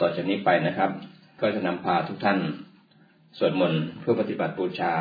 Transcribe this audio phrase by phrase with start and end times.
[0.00, 0.90] ต่อจากนี้ไปนะครับ
[1.40, 2.38] ก็จะนำพาทุกท่าน
[3.38, 4.94] สวดมนต์เพื่อปฏิบัติบูชา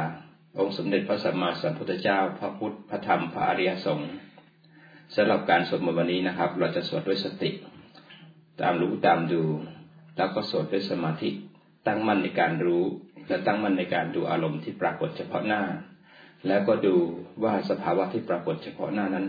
[0.60, 4.10] องค์สมเด็จพระสัมมาสัมพุทธเจ้า พระพุทธพระธรรมพระอริยสงฆ์
[5.16, 7.52] สำหรับการสวดมนต์วันนี้นะครับ เราจะสวดด้วยสติ
[8.62, 9.44] ตามรู้ตามดู
[10.18, 11.30] แล้วก็สวดด้วยสมาธิ
[11.88, 12.84] ตั้งมั่นในการรู้
[13.28, 15.64] และตั้งมั่นในการดูอารมณ์ที่ปรากฏเฉพาะหน้า
[16.48, 16.96] แล้วก็ดู
[17.44, 19.26] ว่าสภาวะที่ปรากฏเฉพาะหน้านั้น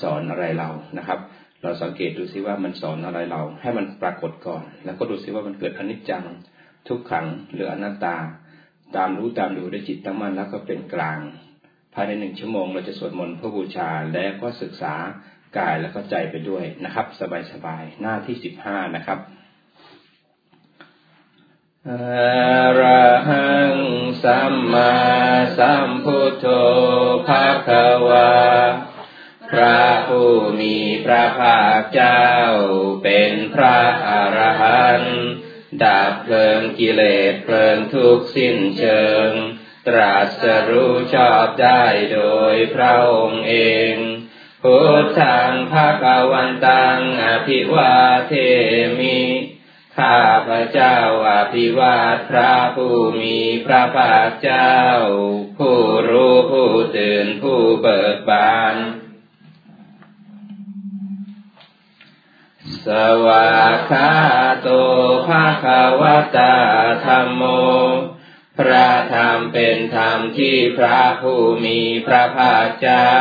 [0.00, 1.18] สอนอะไรเรานะครับ
[1.64, 6.24] เราสังเกตดูซิว่ามันสอนอะไรเรา ให้มันปรากฏก่อน แล้วก็ดูซิว่ามันเกิดอนิจจัง
[6.88, 8.16] ทุกขังหรืออนัตตา
[8.96, 11.18] ตามรู้ตามดูด้วยจิตตั้งมั่นแล้วก็เป็นกลาง
[11.94, 14.94] ภายในหนึ่งชั่วโมงเราจะสวดมนต์เพื่อบูชาและก็ศึกษา
[15.58, 17.06] กายแล้วก็ใจไปด้วยนะครับ
[17.52, 19.18] สบายๆหน้าที่สิบห้านะครับ
[21.88, 21.90] อ
[22.80, 23.74] ระหัง
[24.22, 24.92] สัมมา
[25.58, 26.46] สัมพุทโธ
[27.28, 28.30] ภะคะวา
[29.54, 32.24] พระผู้มีพระภาคเจ้า
[33.04, 35.18] เป็นพระอรหันต์
[35.82, 39.28] ดับเพลิงกิเลสเพลิงทุกสิ้นเชิง
[39.88, 42.20] ตรัสรู้ชอบได้โด
[42.52, 43.54] ยพระองค์เอ
[43.92, 43.94] ง
[44.62, 47.94] พุทธังภาควันตังอภิวา
[48.28, 48.34] เท
[48.98, 49.20] มิ
[49.98, 54.74] ข้าพระเจ้าอภิวาทพระผู้มีพระภาคเจ้า
[55.58, 58.76] ผู้รู้ผู้ตื่นผู้เบิกบาน
[62.86, 62.88] ส
[63.26, 63.48] วา
[63.90, 64.10] คา
[64.60, 64.68] โต
[65.26, 66.02] ภาคาว
[66.36, 66.54] ตา
[67.06, 67.42] ธรรมโม
[68.58, 73.12] พระธรรมเป็นธรรมที่พระผู้มีพระภาคเจ้า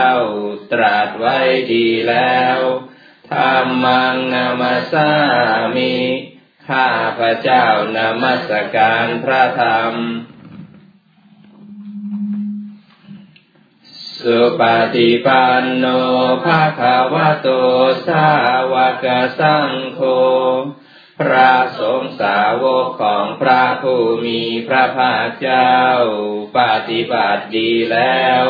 [0.73, 1.39] ตรัสไว้
[1.73, 2.57] ดีแล้ว
[3.31, 5.11] ธรรมังนามาสา
[5.75, 5.95] มิ
[6.69, 6.87] ข้า
[7.19, 9.93] พระเจ้านามัสการพระธรรม
[14.23, 14.61] สุป
[14.95, 15.85] ฏิปันโน
[16.45, 17.47] ภาคาวะโต
[18.07, 18.27] สา
[18.73, 19.05] วก
[19.39, 20.01] สังโฆ
[21.19, 25.73] พระสงฆ์สาวกของพระผู้มีพระภาคเจ้า
[26.57, 28.43] ปฏิบัติดีแล้ว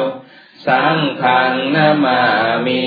[0.67, 2.21] สังฆังนามา
[2.65, 2.85] มิ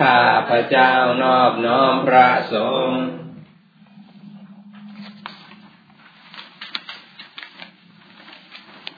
[0.00, 2.56] ข้าพระเจ้านอบน้อมพระส
[2.86, 3.00] งฆ์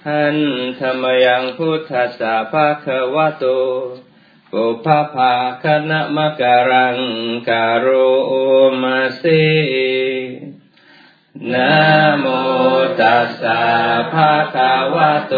[0.08, 0.38] หัน
[0.80, 3.44] ธรรมยังพุทธสาภาควะโต
[4.52, 6.98] ปุพพภาคณะมะการัง
[7.48, 7.86] การ
[8.26, 8.32] โอ
[8.82, 9.22] มาเส
[11.52, 11.74] นะ
[12.18, 12.26] โม
[13.00, 13.62] ตัสสะ
[14.12, 15.34] ภะคะวะโต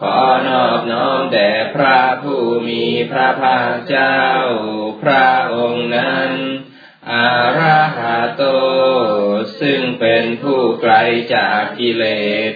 [0.00, 0.16] ขอ
[0.46, 4.20] นอบน้อมแด่พระผู้มีพระภาคเจ้า
[5.02, 6.30] พระองค์นั้น
[7.10, 7.28] อา
[7.58, 8.42] ราหะโต
[9.60, 10.94] ซึ่งเป็นผู้ไกล
[11.34, 12.06] จากกิเล
[12.52, 12.54] ส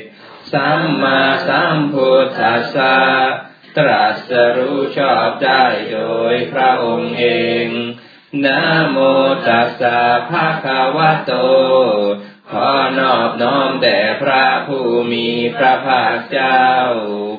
[0.53, 2.97] สัมมาสัมพุทธัสสะ
[3.77, 6.01] ตรัสรู้ชอบได้โด
[6.33, 7.27] ยพระองค์เอ
[7.65, 7.67] ง
[8.45, 8.61] นะ
[8.91, 8.99] โม
[9.47, 10.01] ตัสสะ
[10.31, 11.33] ภะคะวะโต
[12.51, 16.65] ขอนอบน้อมแด่พระผู้มีพระภาคเจ้า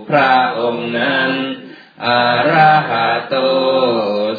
[0.09, 1.31] พระองค์นั้น
[2.05, 3.35] อาราหะโต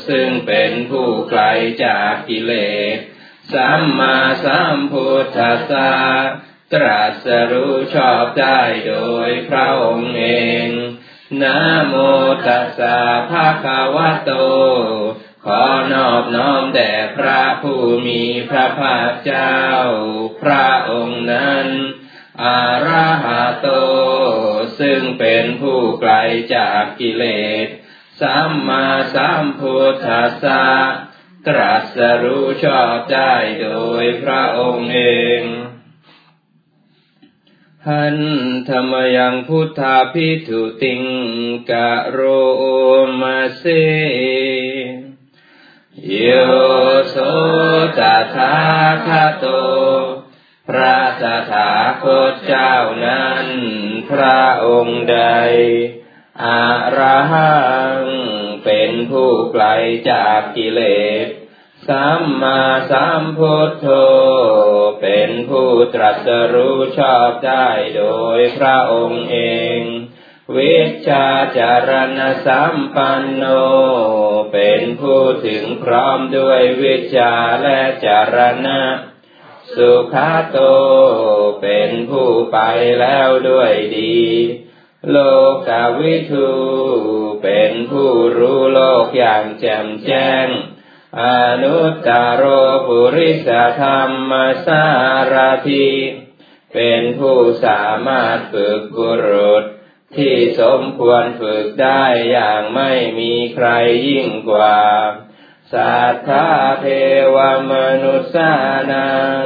[0.08, 1.42] ซึ่งเป็นผู้ไกล
[1.84, 2.52] จากกิเล
[2.96, 2.98] ส
[3.52, 5.90] สัมมาสัมพุทธัสสะ
[6.74, 8.94] ตรัสรู้ชอบได้โด
[9.28, 10.26] ยพระองค์เอ
[10.64, 10.66] ง
[11.42, 11.94] นะโม
[12.46, 12.98] ตัสสะ
[13.30, 14.32] ภะคะวะโต
[15.44, 19.58] ขอนอบน้อมแด่พระผู้มีพระภาคเจ้า
[20.42, 21.68] พระองค์นั้น
[22.42, 23.68] อาราหะโต
[24.80, 26.12] ซึ่งเป็นผู้ไกล
[26.54, 27.24] จากกิเล
[27.66, 27.68] ส
[28.20, 30.66] สัมมาสัมพุทธัสสะ
[31.46, 33.68] ตรัสรู้ชอบได้โด
[34.02, 35.02] ยพระองค์เอ
[35.40, 35.42] ง
[37.88, 38.18] หัน
[38.68, 41.02] ธรรมยังพุทธาพิทุติง
[41.70, 42.20] กะโร
[43.20, 43.64] มาเส
[46.08, 46.24] โย
[47.08, 47.16] โส
[47.98, 48.00] ต
[48.34, 48.54] ถา
[49.06, 49.08] ค
[49.38, 49.46] โต
[50.68, 51.70] พระสถา
[52.02, 52.74] คตเจ้า
[53.04, 53.46] นั้น
[54.10, 55.18] พระองค์ใด
[56.44, 56.64] อา
[56.96, 56.98] ร
[57.32, 57.58] หั
[57.98, 58.02] ง
[58.64, 59.64] เป็นผู้ไกล
[60.10, 60.80] จากกิเล
[61.26, 61.39] ส
[61.88, 63.86] สัมมาสัมพุทโธ
[65.00, 68.04] เป็นผู้ตรัสรู้ชอบได้โด
[68.38, 69.38] ยพระองค์เอ
[69.78, 69.80] ง
[70.56, 70.78] วิ
[71.08, 71.26] ชา
[71.58, 73.44] จารณสัมปันโน
[74.52, 77.32] เป็นผู้ถึงพร้อมด้วยวิชา
[77.62, 78.36] และจาร
[78.66, 78.80] ณะ
[79.76, 80.58] สุขาโต
[81.62, 82.58] เป็นผู้ไป
[83.00, 84.20] แล้วด้วยดี
[85.10, 85.16] โล
[85.68, 86.50] กาวิทู
[87.42, 90.48] เป็นผู้รู้โลกอย่างแจ่มแจ้ง
[91.18, 91.22] อ
[91.62, 92.08] นุตต
[92.42, 92.44] ร
[92.86, 93.48] ปุริส
[93.80, 94.32] ธรรม
[94.66, 94.84] สา
[95.32, 95.34] ร
[95.68, 95.90] ทิ
[96.74, 99.64] เป็นผู้สามารถฝึกบุรุษ
[100.16, 103.68] ที่สมควรฝึกได้อย่างไม่มีใคร
[104.08, 104.80] ยิ่งกว่า
[105.72, 106.48] สัทธา
[106.80, 106.86] เท
[107.34, 107.36] ว
[107.72, 108.52] มนุษา
[108.92, 109.10] นั
[109.40, 109.44] ง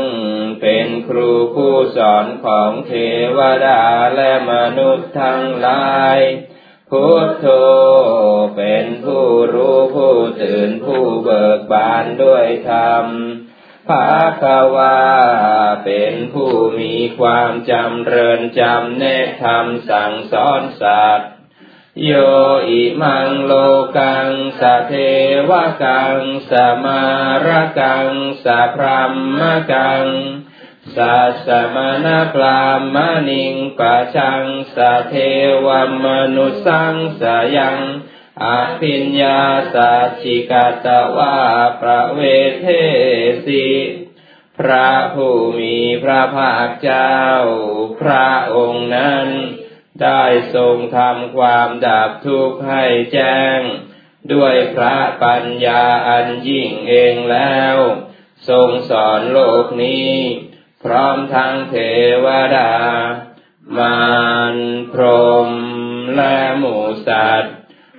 [0.60, 2.92] เป็นครูผู้สอนของเท
[3.36, 3.84] วดา
[4.16, 6.18] และมนุษย์ทั้งหลาย
[6.96, 7.46] พุทโธ
[8.56, 13.06] เป็นผู้รู้ผู้ตื่นผู้เบิกบานด้วยธรรม
[13.88, 14.06] ภา
[14.42, 14.44] ค
[14.76, 15.00] วา
[15.84, 21.30] เป็นผู้มีความจำเริญจำแนกธรรมสั่งสอนสัตว์
[22.04, 22.12] โย
[22.68, 23.52] อิมังโล
[23.98, 24.28] กัง
[24.60, 24.94] สะเท
[25.48, 25.50] ว
[25.84, 26.18] กัง
[26.50, 26.52] ส
[26.84, 27.04] มา
[27.46, 27.48] ร
[27.80, 28.10] กัง
[28.44, 29.40] สะพรหม
[29.72, 30.06] กัง
[30.96, 32.62] สัสมณพรา
[32.94, 32.96] ม
[33.30, 34.44] ณิงปะชัง
[34.74, 35.14] สะเท
[35.66, 35.68] ว
[36.04, 37.22] มนุสังส
[37.56, 37.78] ยัง
[38.44, 38.46] อ
[38.80, 39.40] ภิญญา
[39.74, 39.92] สั
[40.22, 40.86] จิกาต
[41.16, 41.36] วา
[41.80, 42.20] ประเว
[42.60, 42.66] เท
[43.46, 43.68] สิ
[44.58, 47.18] พระผู้มีพระภาคเจ้า
[48.00, 49.26] พระองค์นั้น
[50.02, 53.58] ได้ทรงทำความดับทุกข์ให้แจ้ง
[54.32, 57.76] ด้วยพระปัญญาอันยิ่งเองแล้ว
[58.48, 60.12] ทรงสอนโลกนี้
[60.84, 61.76] พร้อมทั้งเท
[62.24, 62.26] ว
[62.56, 62.72] ดา
[63.78, 64.04] มา
[64.54, 64.56] ร
[64.92, 65.04] พร
[65.46, 65.48] ม
[66.16, 66.76] และหมู
[67.06, 67.54] สัตว์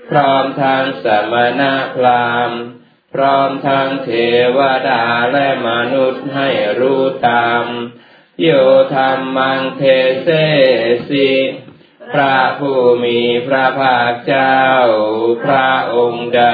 [0.10, 2.52] พร้อมทั้งสมณะพราม
[3.14, 4.10] พร้อมทั้งเท
[4.58, 4.60] ว
[4.90, 6.50] ดาและมนุษย์ให้
[6.80, 7.64] รู้ตาม
[8.42, 8.50] โย
[8.96, 9.84] ธรรมังเท
[10.24, 10.30] เส
[11.10, 11.32] สิ
[12.14, 14.62] พระผู้มีพระภาคเจ้า
[15.46, 16.46] พระองค์ใด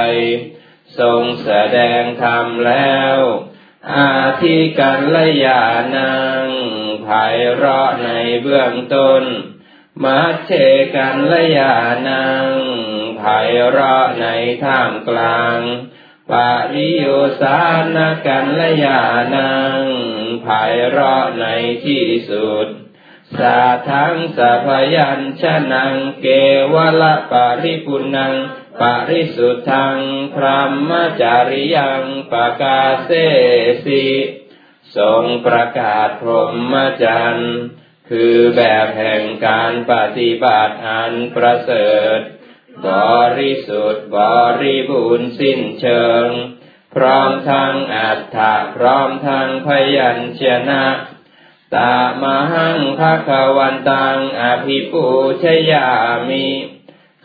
[0.99, 3.17] ทรงแสดงธรรมแล้ว
[3.89, 5.63] อาทิกัลยา
[5.95, 6.11] นั
[6.43, 6.47] ง
[7.07, 8.09] ภายเราะใน
[8.41, 9.23] เบื้องต้น
[10.03, 10.51] มัชเช
[10.95, 11.75] กัลยา
[12.07, 12.49] นัง
[13.21, 14.27] ภายเราะใน
[14.63, 15.59] ท่ามกลาง
[16.31, 17.05] ปาริโย
[17.41, 17.61] สา
[17.95, 17.97] น
[18.27, 19.01] กัลยา
[19.35, 19.79] นัง
[20.45, 21.45] ภายเราะใน
[21.85, 22.67] ที่สุด
[23.37, 25.85] สาทังสัพยัญชนะ
[26.21, 26.27] เก
[26.73, 28.33] วละปาริปุนัง
[28.81, 29.99] ปริสุทธัง
[30.33, 30.91] พรหม
[31.21, 33.11] จาริยังปกาเส
[33.85, 34.05] สิ
[34.97, 37.55] ทรงประกาศพรหมจรรย์
[38.09, 42.19] คือแบบแห่งการปฏิบัติอันประเสริฐ
[42.87, 42.89] บ
[43.39, 44.19] ริสุทธิ์บ
[44.61, 46.27] ริบูรณ์สิ้นเชิง
[46.95, 50.85] พร้อมทั้งอัฏฐะพร้อมทั้งพยัญชนะ
[51.77, 52.23] ตาม
[52.53, 55.05] หังภะควันตังอภิปู
[55.43, 55.89] ชยา
[56.29, 56.45] มิ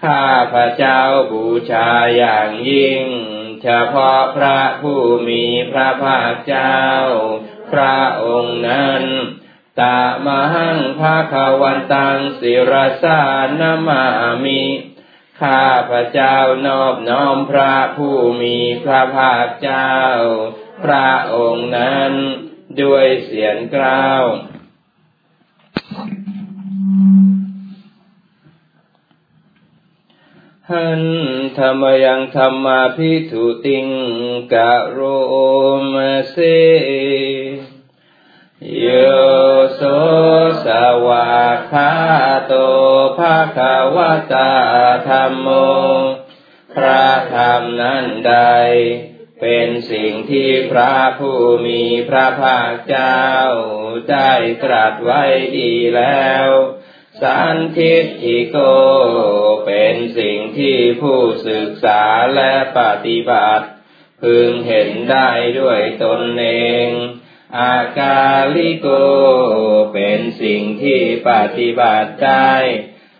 [0.04, 1.00] ข้าพระเจ้า
[1.32, 3.04] บูชาอย่างยิ่ง
[3.62, 6.80] เฉพาะพระผู้มีพระภาคเจ้า
[7.72, 9.02] พระองค์นั้น
[9.82, 12.72] ตามหังภะควันตังศิร
[13.02, 13.22] สา
[13.60, 14.04] นมา
[14.44, 14.62] มิ
[15.42, 19.94] ข้าพระเจ้านอบน้อมพระผู้มีพระภาคเจ้า
[20.84, 22.12] พระองค์นั้น
[22.82, 24.22] ด้วยเสียงกล่าว
[30.72, 31.04] หัน
[31.58, 33.88] ธรรมยังธรรมาพิถุติง
[34.52, 35.00] กะโร
[35.92, 35.94] ม
[36.30, 36.36] เส
[38.80, 38.88] โย
[39.74, 39.82] โส
[40.64, 40.66] ส
[41.06, 41.40] วา
[41.70, 41.92] คา
[42.46, 42.54] โต
[43.18, 43.96] ภาคาว
[44.32, 44.52] ตา
[45.08, 45.48] ธรรมโม
[46.74, 48.36] พระธรรมนั้นใด
[49.40, 53.24] เป็นสิ่งที่พระผู้มีพระภาคเจ้า
[54.10, 54.32] ได้
[54.64, 55.22] ตรัสไว้
[55.58, 56.48] ดีแล้ว
[57.22, 58.56] สันทิฏฐิโก
[59.66, 61.18] เป็นสิ่งที่ผู้
[61.48, 62.02] ศึกษา
[62.34, 63.66] และปฏิบัติ
[64.22, 65.30] พึงเห็นได้
[65.60, 66.46] ด้วยตนเอ
[66.86, 66.88] ง
[67.58, 68.24] อากา
[68.56, 68.88] ลิโก
[69.94, 72.54] เป็นสิ่งที่ปฏิบัติได้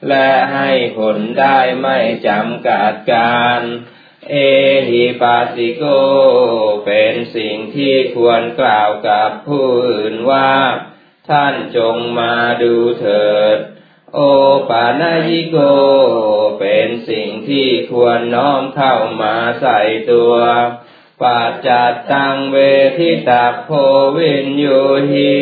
[0.09, 1.99] และให้ผลได้ไม่
[2.29, 3.61] จำกัดการ
[4.31, 4.35] เอ
[4.91, 5.85] หิปัสสิโก
[6.87, 10.53] เป็นสิ่งที่ควรกล่าวกับผู้อื่นว่า
[11.31, 13.59] ท่านจงมาดูเถิด
[14.15, 14.19] โอ
[14.69, 15.57] ปานายิโก
[16.61, 19.81] เป็นสิ่งที่ควรน้อมเข้ามาใส่
[20.13, 20.35] ตัว
[21.23, 22.57] ปัจจัดตังเว
[22.99, 23.71] ทิตาโพ
[24.17, 24.67] วินโย
[25.11, 25.37] หิ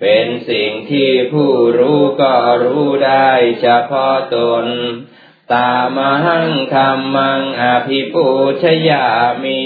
[0.00, 3.30] เป็นสิ่งที่ผู้รู้ก็รู้ได้
[3.60, 4.66] เฉพาะตน
[5.54, 8.28] ตามหังธรรมังอภิปู
[8.62, 9.08] ชยา
[9.42, 9.62] มิ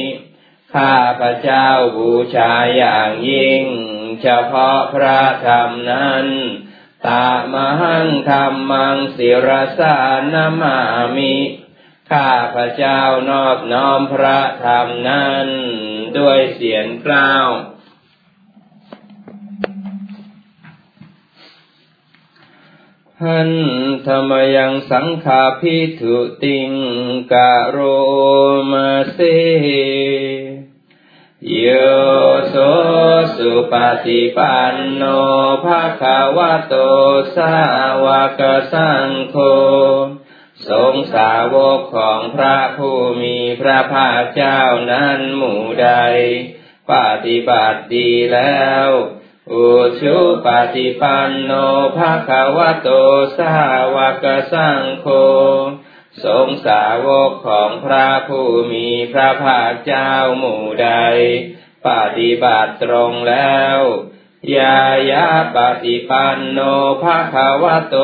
[0.75, 3.62] ข้าพระเจ้าบูชาอย่างยิ่ง
[4.23, 6.26] เฉพาะพระธรรมนั้น
[7.08, 9.48] ตามหังธรรมังศิร
[9.78, 9.98] สา
[10.32, 10.78] นามา
[11.16, 11.34] มิ
[12.10, 15.46] ข้าพระเจ้านอบน้อมพระธรรมนั้น
[16.18, 17.48] ด้วยเสียงกล่าว
[23.22, 23.50] หัน
[24.06, 26.70] ธรรมยังสังขาพิถุติง
[27.32, 27.78] กะโร
[28.72, 29.18] มาเส
[31.54, 31.68] โย
[32.48, 32.56] โส
[33.36, 33.74] สุป
[34.06, 35.02] ฏิปันโน
[35.64, 36.74] ภาคาวะโต
[37.36, 37.56] สา
[38.04, 38.06] ว
[38.40, 39.36] กสังโฆ
[40.68, 44.60] สงสาวกของพระผู้มีพระภาคเจ้า
[44.90, 45.90] นั้นหมู่ใด
[46.92, 46.94] ป
[47.26, 48.88] ฏิบัติดีแล้ว
[49.52, 49.68] อุ
[50.00, 51.52] ชุปฏิปันโน
[51.96, 52.88] ภาคาวะโต
[53.38, 53.56] สา
[53.94, 55.06] วกสังโฆ
[56.25, 60.90] สงสาวกของพระผู้มีพระภาคเจ้าหมู่ใด
[61.88, 63.78] ปฏิบัติตรงแล้ว
[64.56, 64.80] ยา
[65.11, 66.61] ยาปฏิปันโน
[67.02, 67.96] ภาควะโต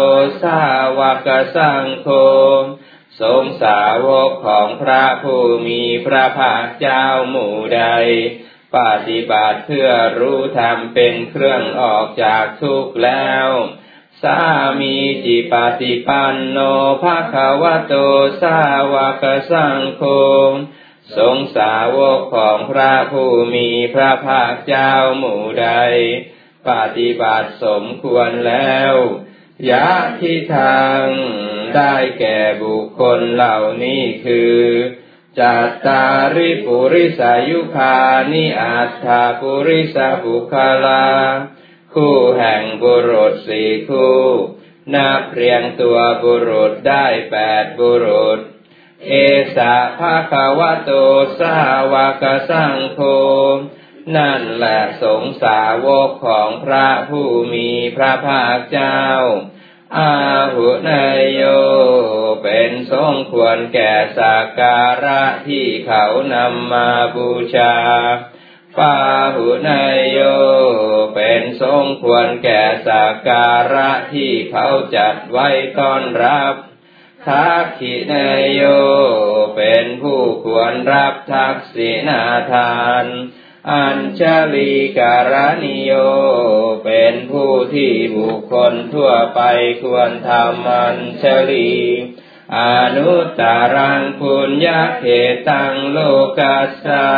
[0.42, 0.62] สา
[0.98, 2.08] วกสังโฆ
[3.20, 7.84] สงสาวกของพระผู้มีพระภาคเจ้าหมู่ใด
[8.76, 8.78] ป
[9.08, 13.48] ฏิบัติเพื่อรู้ธรรมเป็นเครื่องออกจากทุกข์แล้ว
[14.22, 14.40] สา
[14.80, 16.58] มีจิปฏิปันโน
[17.02, 17.94] ภาคาวะโต
[18.42, 18.58] สา
[18.92, 20.02] วกสังโฆ
[21.16, 25.68] สงสาวกของพระผู้มีพระภาคเจ้าหมู่ใด
[26.68, 28.94] ปฏิบัติสมควรแล้ว
[29.70, 29.86] ยะ
[30.20, 31.02] ที่ทาง
[31.76, 34.58] ได้แก่บุคคลเหล่านี้คือ
[35.40, 36.04] จัตตา
[36.36, 37.96] ริปุริสายุคา
[38.32, 41.06] นิอัตถาปุริสบุคลา
[41.94, 44.20] คู่แห่งบุรุษสี่คู่
[44.94, 48.38] นับเรียงตัวบุรุษได้แปดบุรุษ
[49.08, 49.12] เอ
[49.56, 50.90] สะภาคาวะโต
[51.38, 51.58] สา
[51.92, 53.00] วกสังโฆ
[54.16, 59.00] นั่นแหละสงสาวกของพระผู้มีพระภาคเจ้า
[59.98, 60.14] อา
[60.54, 61.42] หุนายโย
[62.42, 67.74] เป็นสงควรแก่สักการะที่เขานำมาบูชา
[68.78, 68.98] ปา
[69.34, 70.18] หุนายโย
[71.14, 75.48] เป็นสงควรแก่สักการะที่เขาจัดไว้
[75.78, 76.54] ต้อนรับ
[77.26, 78.14] ทักขิเน
[78.54, 78.62] โย
[79.56, 83.06] เป็นผู้ควรรับทักษินาทาน
[83.70, 84.22] อัญช
[84.54, 85.92] ลีการณิโย
[86.84, 89.40] เป็นผู้ที่บุคคลทั่วไป
[89.84, 91.72] ควรทำอัญชลี
[92.56, 92.60] อ
[92.96, 93.42] นุตต
[93.74, 95.04] รังปุญญาเข
[95.48, 95.98] ตังโล
[96.38, 97.08] กัสสะ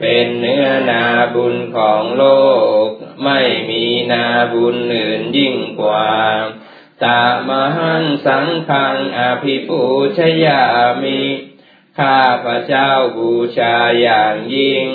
[0.00, 1.04] เป็นเนื้อนา
[1.34, 2.24] บุญของโล
[2.86, 2.88] ก
[3.24, 3.40] ไม่
[3.70, 6.10] มีนาบุญอื่นยิ่งกว่า
[7.04, 9.82] ตามหังสังขังอภิปู
[10.18, 10.64] ชยา
[11.02, 11.22] มิ
[11.98, 14.86] ข้าพระเจ้าบูชาอย่างยิ่ง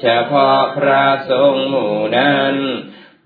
[0.00, 2.56] เฉพาะพระสงฆ์หมู่นั้น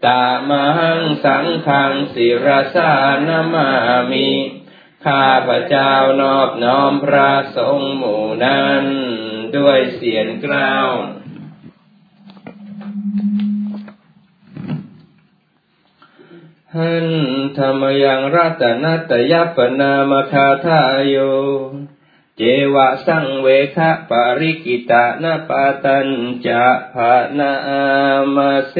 [0.06, 2.94] ตามหังสังขังศิรสา
[3.28, 3.70] นามา
[4.10, 4.30] มิ
[5.06, 8.84] ข้าพระเจ้านอบน้อมพระสงฆ์หมู่นั้น
[9.56, 10.90] ด้วยเสียงกล้าว
[16.77, 17.09] หัน
[17.59, 21.17] ธรรมยังรัตนัตยปนามคาทายโย
[22.37, 22.43] เจ
[22.75, 23.47] วะสังเว
[23.77, 25.35] คะปริกิตานา
[25.85, 26.09] ตัญ
[26.47, 27.53] จะภานา
[28.35, 28.75] มาเส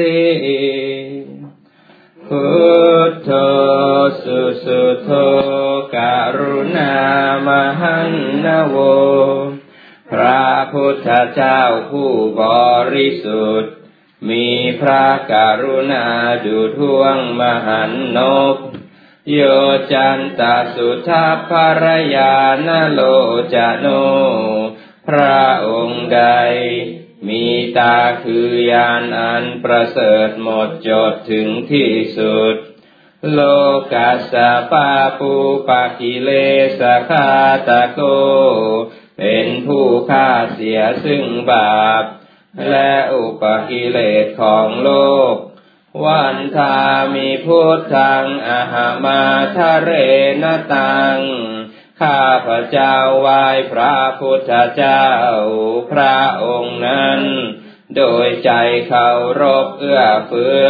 [2.27, 2.45] พุ
[3.09, 3.29] ทโธ
[4.23, 5.09] สุสุโธ
[5.95, 6.93] การุณา
[7.47, 8.11] มหัน
[8.45, 8.75] นโว
[10.11, 12.43] พระพุทธเจ้าผู้บ
[12.93, 13.80] ริสุทธิ์
[14.29, 14.47] มี
[14.81, 16.05] พระกรุณา
[16.45, 18.19] ดูท่วงมหันน
[18.53, 18.55] บ
[19.31, 19.39] โย
[19.93, 20.41] จันต
[20.75, 21.51] สุทัพภ
[21.83, 21.85] ร
[22.15, 22.35] ยา
[22.67, 23.01] นโล
[23.53, 23.87] จโน
[25.07, 26.21] พระองค์ใด
[27.27, 27.45] มี
[27.77, 32.55] ตาคือยานอันประเสริฐหมดจดถึงที่สุด
[33.31, 33.39] โล
[33.93, 34.33] กัสส
[34.71, 35.33] ปาปู
[35.67, 36.29] ปากิเล
[36.79, 37.29] สคา
[37.67, 37.99] ตะโก
[39.17, 42.03] เป็นผู้ฆ่าเสียซึ่งบาป
[42.69, 44.91] และอุปกิเลสของโล
[45.33, 45.35] ก
[46.05, 46.77] วันทา
[47.15, 49.21] มีพุทธังอาหามา
[49.57, 49.91] ทะเร
[50.43, 51.17] นตัง
[52.01, 55.07] ข้าพระเจ้าไหว้พระพุทธเจ้า
[55.91, 57.21] พระองค์นั้น
[57.95, 58.51] โดยใจ
[58.87, 59.09] เคา
[59.41, 60.69] รพเอื้อเฟื้อ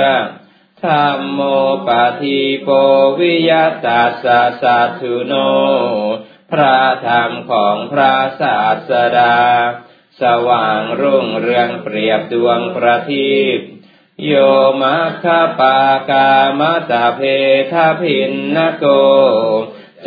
[0.84, 1.42] ธรรมโม
[1.88, 2.70] ปะทิโป
[3.20, 3.52] วิย
[3.86, 5.34] ตาสาสัตุโน
[6.52, 8.60] พระธรรมของพระศา
[8.90, 9.38] สดา
[10.22, 13.60] สว่างรุ่งเรืองเปรียบดวงประทีป
[14.26, 14.34] โย
[14.82, 15.26] มัคค
[15.60, 17.22] ปากามตาเพ
[17.72, 18.86] ทพินนโก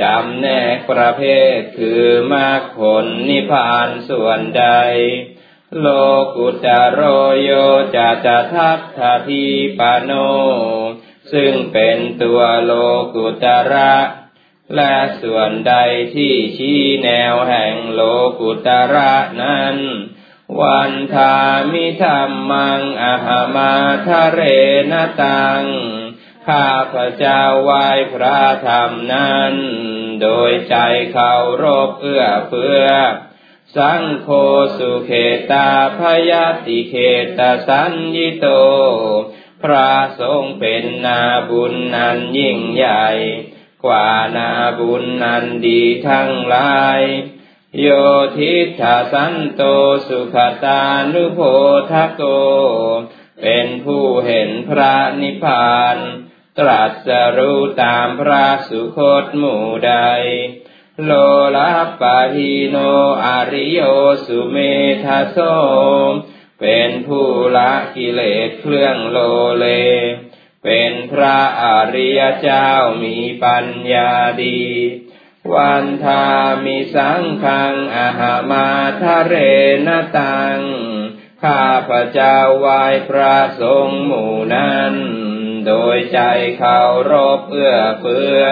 [0.01, 1.23] จำแนกประเภ
[1.57, 4.67] ทคือมรรคผลนิพพานส่วนใด
[5.79, 5.87] โล
[6.37, 7.01] กุตโร
[7.43, 7.51] โย
[7.97, 9.45] จะจะทัตถที
[9.79, 10.13] ปโน
[11.33, 12.73] ซึ่งเป็นตัวโล
[13.15, 13.95] กุตระ
[14.77, 15.75] และส่วนใด
[16.15, 18.01] ที่ชี้แนวแห่งโล
[18.41, 19.77] กุตระนั้น
[20.61, 21.37] วันทา
[21.73, 23.75] มิธรรมังอหามา
[24.07, 24.41] ทะเร
[24.91, 24.93] น
[25.23, 25.63] ตัง
[26.47, 29.55] ข้าพระเจ้าไหว้พระธรรมนั้น
[30.23, 30.77] โดยใจ
[31.13, 32.87] เคารพเอื้อเฟื้อ
[33.77, 34.29] สังโฆ
[34.79, 35.13] สุเข
[35.53, 36.97] ตาพยาติเข
[37.39, 38.47] ตสัญญิโต
[39.63, 39.91] พระ
[40.21, 43.09] ทรงเป็นนาบุญนันยิ่งใหญ่
[43.85, 47.01] กว่านาบุญนันดีทั้งหลาย
[47.81, 47.87] โย
[48.39, 49.63] ทิฏฐสันโต
[50.09, 51.41] สุขตานุโพ
[51.91, 52.23] ทโก
[53.43, 55.97] เป็นผู้เห็นพระนิพพาน
[56.59, 59.95] ตรัสรู้ตามพระสุคตหมู่ใด
[61.05, 61.13] โล
[61.57, 62.77] ลัปปะหิโน
[63.25, 63.81] อริโย
[64.27, 64.57] สุเม
[65.05, 65.39] ทาโซ
[66.61, 67.27] เป็นผู้
[67.57, 69.19] ละกิเลสเครื่องโล
[69.59, 69.67] เล
[70.65, 72.71] เป็นพระอริยเจ้า
[73.05, 74.13] มีปัญญา
[74.45, 74.63] ดี
[75.55, 76.27] วันทา
[76.65, 78.69] มิสังขังอาหามา
[79.03, 79.35] ทะเร
[79.87, 80.59] นตัง
[81.43, 84.95] ข้าพระเจ้าวายพระสงฆ์หมู่นั้น
[85.67, 86.21] โดยใจ
[86.59, 86.81] เขา
[87.11, 88.43] รบเอื้อเฟื้อ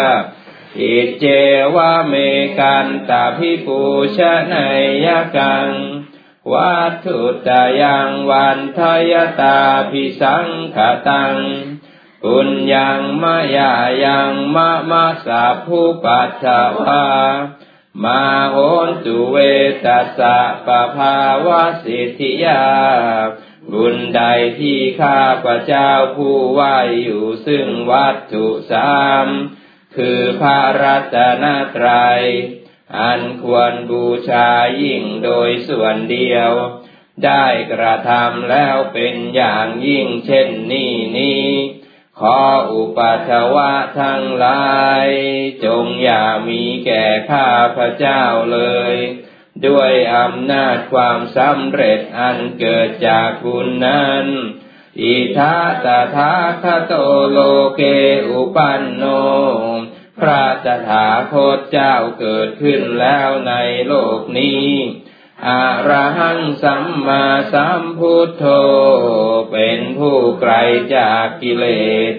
[0.81, 1.27] อิเจ
[1.75, 2.15] วะเม
[2.61, 3.81] กันตาพิปู
[4.17, 4.55] ชะน
[5.07, 5.69] ยกัง
[6.53, 7.51] วัตถุต
[7.81, 8.81] ยังวันท
[9.13, 9.59] ยตา
[9.91, 10.79] พิสังข
[11.09, 11.35] ตัง
[12.25, 13.73] ปุญญังมายา
[14.05, 16.45] ยังมะมะสาภูปัช
[16.79, 17.05] วา
[18.05, 19.37] มาโอนตุเว
[19.85, 22.65] ตัสสะปะภาวะสิทธิยา
[23.73, 24.23] บุญใด
[24.61, 26.63] ที่ข้าพระเจ้าผู้ไหว
[27.05, 29.27] อยู่ซึ่งวัตถุสาม
[29.97, 31.45] คือพระรัตน
[31.77, 32.23] ตรัย
[32.99, 34.51] อันควรบูชา
[34.83, 36.51] ยิ่งโดยส่วนเดียว
[37.25, 41.47] ได้กระทำแล้วเป็นอย่างยิ่งเช่นนี้นี้
[42.21, 42.41] ขอ
[42.73, 44.73] อุปัชวะทั้งหลา
[45.05, 45.07] ย
[45.65, 48.61] จงอย่ามีแก่ข้าพระเจ้าเล
[48.93, 48.95] ย
[49.67, 54.27] ด้วยอำนาจความสำเร็จอันเกิดจากบุญนั้น
[55.01, 56.95] อิทัตถาคโต
[57.31, 57.39] โล
[57.77, 57.83] เก
[58.29, 59.05] อุปันโน
[60.19, 63.55] พระตถาคตเจ้าเกิดขึ้นแล้วใน
[63.87, 64.69] โลกนี้
[65.49, 68.45] อะระหังสัมมาสัมพุทโธ
[69.53, 70.53] เป็นผู้ไกล
[70.97, 71.67] จากกิเล
[72.11, 72.13] ส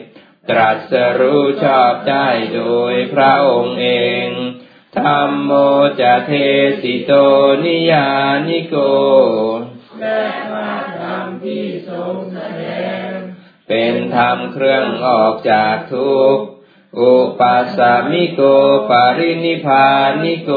[0.50, 2.62] ตรัสรู้ชอบได้โด
[2.94, 3.90] ยพระองค์เอ
[4.26, 4.28] ง
[4.98, 5.52] ธรรมโม
[6.02, 6.32] จะเท
[6.82, 7.12] สิโต
[7.64, 8.10] นิยา
[8.48, 8.76] นิโก
[10.00, 12.64] และพระธรรมที่ทรงแสด
[13.08, 13.10] ง
[13.70, 16.46] เป็นธรรมเครื่องออกจากทุกข์
[17.00, 17.80] อุปัสส
[18.12, 18.42] มิโก
[18.90, 19.88] ปารินิพา
[20.24, 20.52] นิโก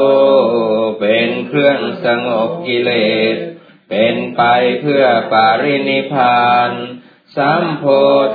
[0.99, 2.91] เป็นเครื่องสงบกิเล
[3.35, 3.37] ส
[3.89, 4.43] เป็นไป
[4.81, 6.71] เพื่อปารินิพาน
[7.35, 7.83] สัมโพ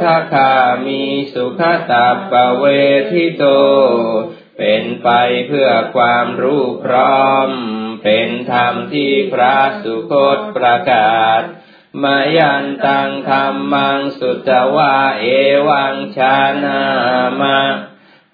[0.03, 0.55] ธคา
[0.87, 1.03] มี
[1.35, 1.61] สุข
[1.91, 2.65] ตาปเว
[3.11, 3.45] ทิโต
[4.59, 5.11] เป็นไป
[5.49, 7.51] เพื่อความรู้พร้อม
[8.05, 11.43] เป็นธรรมที่พระสุคตประกาศ
[12.03, 15.25] มายันตังธรรมังสุตวาเอ
[15.69, 16.81] วังชานา
[17.41, 17.59] มา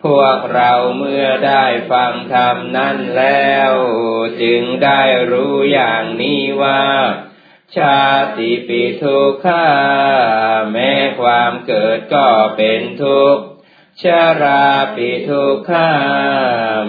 [0.04, 3.72] พวกเราเมื่อได้ฟังธรรมนั้นแล้ว
[4.42, 6.84] จึงได้รู้อย่างนี้ว่า
[7.76, 8.02] ชา
[8.38, 9.66] ติปิทุกขา
[10.72, 13.42] แม้ความเกิดก็เป็นทุกข์
[14.02, 15.90] ชาราปิทุกขา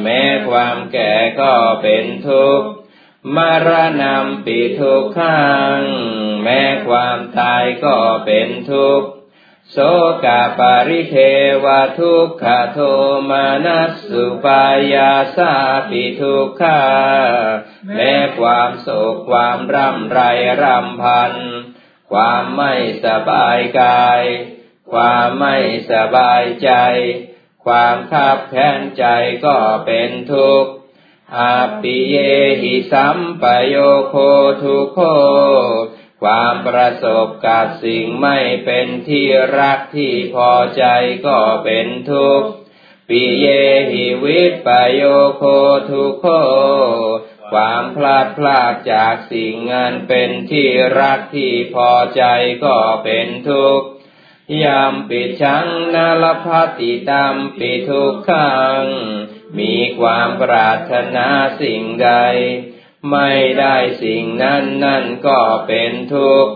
[0.04, 2.68] แม้ความแก่ก็เป็นทุกข์
[3.36, 3.70] มร
[4.02, 5.40] ณะปิทุกขั
[5.80, 5.82] ง
[6.44, 9.10] แม้ความตายก็เป็นทุกข์
[9.74, 9.78] โส
[10.26, 11.18] กาปริเท
[11.64, 11.66] ว
[12.00, 12.80] ทุกขโท
[13.30, 15.54] มานัสสุปายาสา
[15.90, 16.82] ปิทุกขา
[17.96, 20.20] แม้ความโศกความร่ำไร
[20.62, 21.34] รำพัน
[22.12, 22.74] ความไม่
[23.06, 24.22] สบายกาย
[24.92, 25.58] ความไม่
[25.92, 26.72] สบายใจ
[27.66, 29.06] ความขับแค้นใจ
[29.46, 30.72] ก็เป็นทุกข์
[31.38, 32.18] อาปิเย
[32.62, 33.76] หิสัมปโย
[34.08, 34.16] โค
[34.62, 35.00] ทุโค
[36.22, 39.26] ความประสบกับสิ่งไม่เป็นที่
[39.60, 40.86] รักที่พอใจ
[41.28, 42.50] ก็เป็นทุกข์
[43.10, 43.48] ปิเย
[43.92, 45.02] หิวิปโย
[45.36, 45.44] โค
[45.90, 46.26] ทุโค
[47.52, 50.68] ความพลาดพลาดจากสิ่งงานเป็นที่
[51.00, 52.24] รักที่พอใจ
[52.66, 53.88] ก็เป็นทุกข์
[54.64, 58.84] ยามปิชังนาลพัติตามปิทุกขัง
[59.60, 61.28] มีความปรารถนา
[61.62, 62.12] สิ่งใด
[63.12, 66.54] ไม่ได้สิ่งนั้นนั่นก็เป็นทุกข์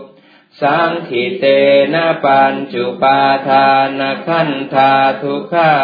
[0.61, 1.45] สังขิเต
[1.93, 5.75] นะปัญจุปาทานขันธาทุกขา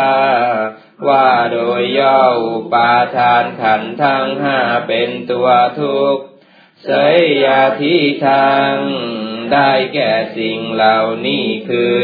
[1.07, 6.23] ว่าโดยย่ออุปาทานขันทั้งห้าเป็นตัวทุกข์
[6.83, 7.95] เสยยาทิ
[8.27, 8.73] ทาง
[9.53, 11.99] ได้แก่สิ่งเหล่านี้คือ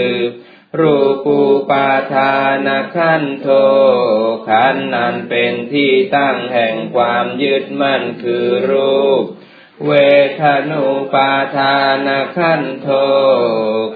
[0.80, 2.34] รูปูปาทา
[2.66, 3.48] นขันโท
[4.50, 9.24] ขันนั้นเป็นที่ตั้งแห่งความยึดมั่นคือรูป
[9.86, 9.92] เว
[10.42, 12.08] ทนุปาทาน
[12.38, 12.90] ขันโท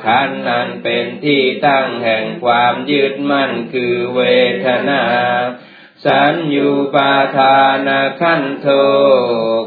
[0.05, 4.21] ขันนั้นเป็นที่ตั้งแห่งความยึดมั่นคือเว
[4.65, 5.03] ทนา
[6.05, 7.89] สัญญูปาทาน
[8.21, 8.67] ขันโท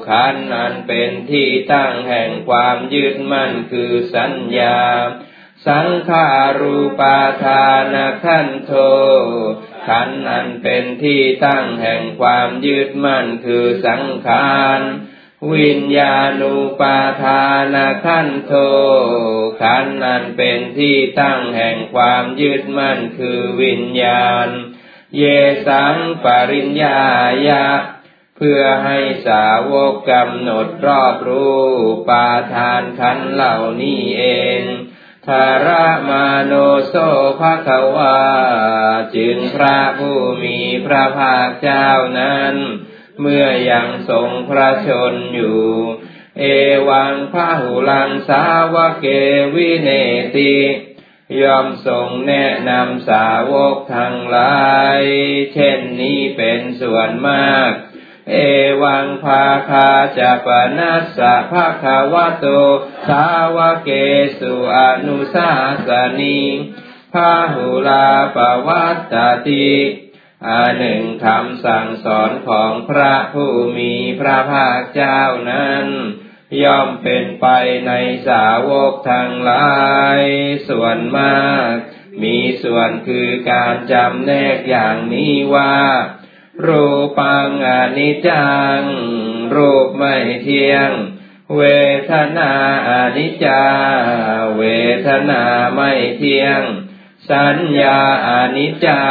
[0.09, 4.81] ขันนั้นเป็นที่ตั้งแห่งความยึดมั่นคือสัญญา
[5.69, 6.29] สังขา
[6.61, 7.95] รูปาทาน
[8.25, 8.73] ขันโท
[9.89, 14.81] ขันอันเป็นที่ตั้งแห่งความยึดมั่นคือสังขาร
[15.55, 17.45] วิญญาณูปาทา
[17.75, 18.53] นขันโท
[19.63, 24.49] ขันอันเป็นที่ตั้งแห่งความยึดมั่นคือวิญญาณ
[25.19, 25.23] เย
[25.69, 27.01] สังปริญญา
[27.49, 27.67] ยะ
[28.37, 31.63] เพื่อให้สาวกกำหนดรอบรู้
[32.09, 34.25] ปาทานขันเหล่านี้เอ
[34.61, 34.63] ง
[35.29, 35.69] ธาร
[36.09, 36.53] มาโน
[36.89, 36.95] โซ
[37.41, 38.19] ภะคะวา
[39.17, 42.55] จึงพระผู้มีพระภาคเจ้านั้น
[43.21, 45.63] เมื่อยังทรงพระชนอยู่
[46.39, 46.45] เอ
[46.89, 49.07] วังพระหุลังสาวเก
[49.55, 49.91] วิเน
[50.37, 50.55] ติ
[51.43, 54.67] ยอมทรงแนะนำสาวกทั้งหลา
[54.99, 55.01] ย
[55.55, 57.71] เช่นนี้เป็นส่วนมาก
[58.31, 58.35] เอ
[58.83, 62.47] วังภาคาจะปนัสสะภาคาวะโต
[63.09, 63.25] สา
[63.57, 63.91] วเก
[64.39, 65.51] สุอนุสา
[65.89, 66.41] สนี
[67.13, 69.15] พาหุลาปวัตต
[69.47, 69.73] ติ
[70.49, 75.87] อาหนึ่งคำสั่งสอนของพระผู้มีพระภาคเจ้านั้น
[76.63, 77.47] ย่อมเป็นไป
[77.87, 77.93] ใน
[78.29, 79.73] สาวกทั้งหลา
[80.19, 80.21] ย
[80.69, 81.73] ส่วนมาก
[82.23, 85.75] มีส่วนคือการจำแนกอย่างนี้ว่า
[86.67, 86.85] รู
[87.19, 88.81] ปังอนิจจัง
[89.55, 90.91] รูปไม่เที่ยง
[91.57, 91.63] เว
[92.11, 92.53] ทนา
[92.89, 93.63] อนิจจา
[94.59, 94.63] เว
[95.07, 95.43] ทนา
[95.75, 96.61] ไม่เที่ยง
[97.31, 99.03] สัญญาอนิจจา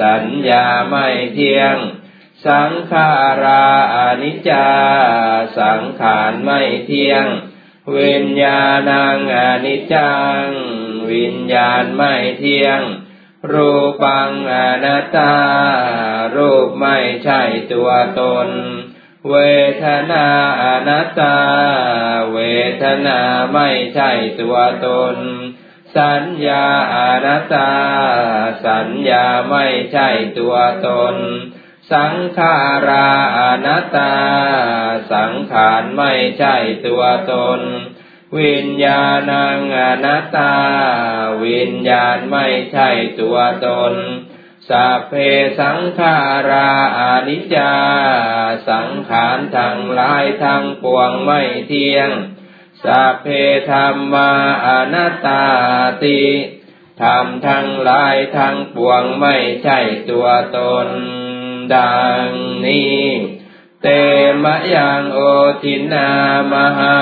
[0.00, 1.76] สัญญาไม่เที่ยง
[2.46, 3.10] สังขา
[3.42, 4.68] ราอนิจจา
[5.58, 7.24] สังขารไม่เที่ยง
[7.96, 10.44] วิญญาณังอนิจจัง
[11.12, 12.80] วิญญาณไม่เที่ยง
[13.52, 13.70] รู
[14.02, 15.34] ปังอนัตตา
[16.36, 18.48] รูปไม่ใช่ตัวตน
[19.30, 19.34] เว
[19.84, 20.26] ทนา
[20.62, 21.36] อนัตตา
[22.32, 22.38] เว
[22.82, 23.20] ทนา
[23.52, 24.56] ไม่ใช่ตัว
[24.86, 25.16] ตน
[25.96, 27.70] สัญญาอนัตตา
[28.66, 30.08] สัญญาไม่ใช่
[30.38, 30.56] ตัว
[30.86, 31.16] ตน
[31.92, 32.56] สังขา
[32.88, 34.12] ราอนัตตา
[35.12, 36.54] สังขารไม่ใช่
[36.86, 37.60] ตัวตน
[38.36, 40.54] วิญญาณังอนัตตา
[41.44, 42.88] วิญญาณไม่ใช่
[43.20, 43.94] ตัวตน
[44.68, 45.14] สัพเพ
[45.60, 46.16] สังขา
[46.50, 47.74] ราอนิจจา
[48.68, 52.10] สังขารทั้งหลายทั้งปวงไม่เที่ยง
[52.84, 53.26] สัพเพ
[53.70, 54.32] ธรรมา
[54.66, 55.46] อนัตตา
[56.04, 56.22] ติ
[57.02, 59.78] ธรรมทั้งหลายทั้งปวงไม่ใช่
[60.10, 60.88] ตัวตน
[61.74, 62.28] ดัง
[62.66, 63.02] นี้
[63.82, 63.88] เต
[64.42, 65.18] มะยังโอ
[65.62, 66.08] ทินา
[66.52, 66.96] มหา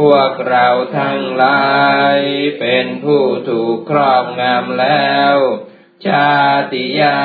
[0.00, 1.68] พวกเราทั้งหลา
[2.16, 2.18] ย
[2.60, 5.36] เป็นผู้ถูกครอบงำแล้ว
[6.06, 6.34] ชา
[6.72, 7.20] ติยา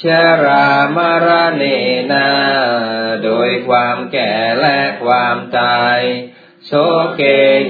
[0.00, 0.04] ช
[0.44, 1.64] รามรเน
[2.12, 2.30] นา
[3.24, 5.98] โดยความแก่และความตาย
[6.66, 6.72] โส
[7.16, 7.22] เก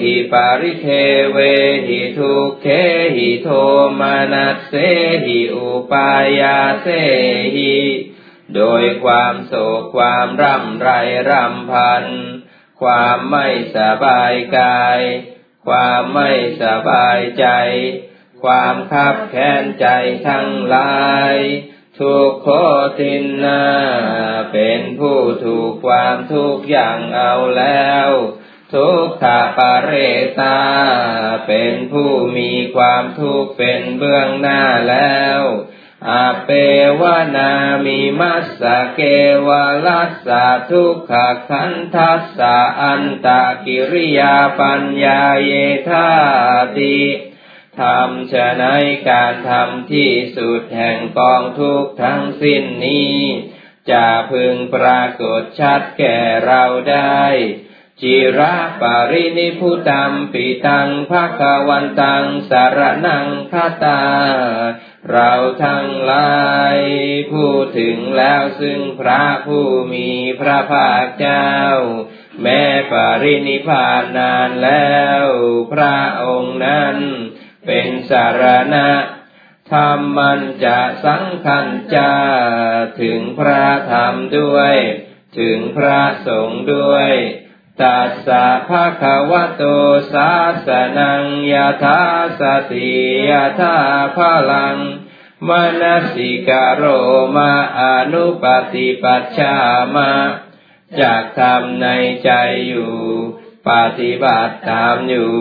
[0.02, 0.88] หิปาริเท
[1.32, 1.38] เว
[1.86, 2.66] หิทุกเค
[3.16, 3.48] หิโท
[4.00, 4.74] มานัสเส
[5.24, 6.86] หิอุปายาเส
[7.56, 7.76] หิ
[8.56, 10.90] โดยความโศกความร่ำไร
[11.30, 12.04] ร่ำพัน
[12.82, 15.00] ความไม่สบายกาย
[15.66, 16.30] ความไม่
[16.62, 17.46] สบายใจ
[18.42, 19.86] ความคับแค้นใจ
[20.28, 20.96] ทั้งหลา
[21.32, 21.34] ย
[21.98, 22.48] ทุกโค
[22.98, 23.62] ตินนา
[24.52, 28.08] เป็นผู้ถูกความทุกอย่างเอาแล้ว
[28.74, 29.92] ทุกขะปะเร
[30.40, 30.60] ตา
[31.46, 35.40] เป็นผู้มีความทุกข์เป็นเบื้องหน้าแล้ว
[36.04, 36.50] อาเป
[37.00, 37.02] ว
[37.36, 37.50] นา
[37.84, 39.00] มิมัสสะเก
[39.46, 39.48] ว
[39.86, 41.12] ลัสสะทุกข
[41.48, 45.52] คันทัสสะอันตะกิริยาปัญญาเย
[45.88, 46.08] ธา
[46.78, 46.98] ติ
[47.78, 48.64] ทำฉะน
[49.08, 53.16] การทำที่สุดแห่งกองทุกทั้งสิ้นนี้
[53.90, 57.22] จะพึงปรากฏชัดแก่เราได้
[58.02, 64.02] จิระปารินิพุตัมปิตังภควันตังสารนังคาตา
[65.12, 65.32] เรา
[65.64, 66.34] ทั้งหลา
[66.76, 66.78] ย
[67.32, 71.50] พูดถึงแล้วซึ่งพระผู้มีพระภาคเจ้า
[72.42, 72.92] แม้ป
[73.22, 75.24] รินิพานนานแล้ว
[75.72, 76.96] พระองค์นั้น
[77.66, 78.90] เป็นสารณะ
[79.72, 82.12] ธรรมมันจะสังขันจะ
[83.00, 84.74] ถึงพระธรรมด้วย
[85.38, 87.10] ถึงพระสงฆ์ด้วย
[87.82, 89.62] ตัสสะภะคะวะโต
[90.12, 90.30] สา
[90.66, 92.00] สนังยะถา
[92.40, 92.90] สติ
[93.30, 93.76] ยะถา
[94.16, 94.18] พ
[94.52, 94.76] ลัง
[95.48, 96.84] มนสิกโร
[97.36, 99.56] มาอนุปฏิปัชชา
[99.94, 100.12] มา
[101.00, 101.86] จากทำใน
[102.24, 102.30] ใจ
[102.68, 102.94] อยู่
[103.68, 105.36] ปฏิบัติตามอยู่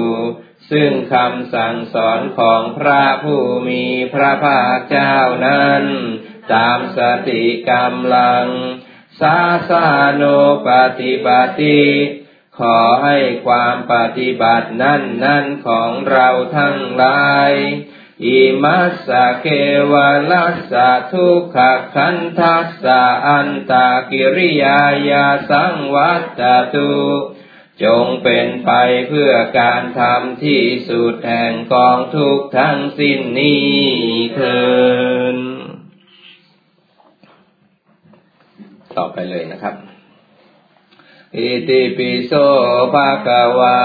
[0.71, 5.83] ซึ่งคำสั่งสอนของพระผู้มีพระภาคเจ้านั้น
[6.53, 8.45] ตามสติกำลัง
[9.19, 9.37] สา
[9.69, 10.23] สาโน
[10.67, 10.69] ป
[10.99, 11.27] ฏิป
[11.59, 11.85] ติ
[12.59, 17.51] ขอให้ความปฏิบัตินั้นนั้นของเราทั้งหลาย
[18.25, 19.47] อิมัสสะเก
[19.91, 19.93] ว
[20.31, 21.57] ลัสสะทุกข
[21.95, 26.41] คันทัสสะอันตากิริยายาสังวัต
[26.73, 26.93] ตุ
[27.83, 28.71] จงเป็นไป
[29.07, 33.69] เพื่อการทำที่สุดแห่งกองทุกทั้งสิ้นนี้
[34.35, 34.63] เถิ
[35.35, 35.37] น
[38.97, 39.94] ต่อไปเลยนะครับ
[41.39, 42.31] อิติปิโส
[42.93, 43.79] ภะคะวะ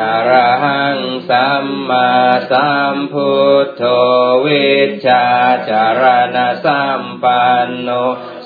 [0.00, 2.10] อะระหังสัมมา
[2.50, 3.32] สัมพุ
[3.64, 3.82] ทโธ
[4.46, 4.68] วิ
[5.06, 5.24] ชา
[5.68, 6.02] จาร
[6.34, 7.88] ณะสัมปันโน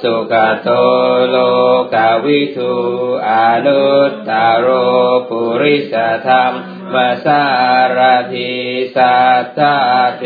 [0.03, 0.69] สุขโต
[1.29, 1.37] โล
[1.95, 2.75] กาวิทู
[3.29, 3.33] อ
[3.67, 4.69] นุตตโร
[5.29, 5.95] ปุริส
[6.27, 6.53] ธรรม
[6.93, 7.45] มาสา
[7.97, 7.99] ร
[8.33, 8.53] ทิ
[8.97, 9.61] สัตต
[10.19, 10.25] เท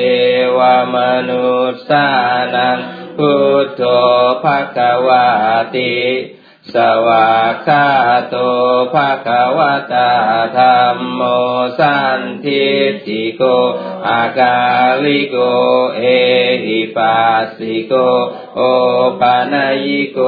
[0.56, 0.58] ว
[0.94, 0.96] ม
[1.28, 2.08] นุษสา
[2.54, 2.78] นัง
[3.18, 3.32] พุ
[3.64, 3.82] ทโธ
[4.42, 5.26] ภะคะวะ
[5.76, 5.92] ติ
[6.70, 7.86] สวากขา
[8.28, 8.36] โต
[8.92, 10.10] ภะคะวะตา
[10.56, 11.20] ธรรมโม
[11.78, 12.64] สันทิ
[13.06, 13.42] ติโก
[14.08, 14.58] อากา
[15.04, 15.36] ลิโก
[15.96, 16.02] เอ
[16.64, 17.92] หิปัสสิโก
[18.56, 18.60] โอ
[19.20, 20.18] ปานายิโก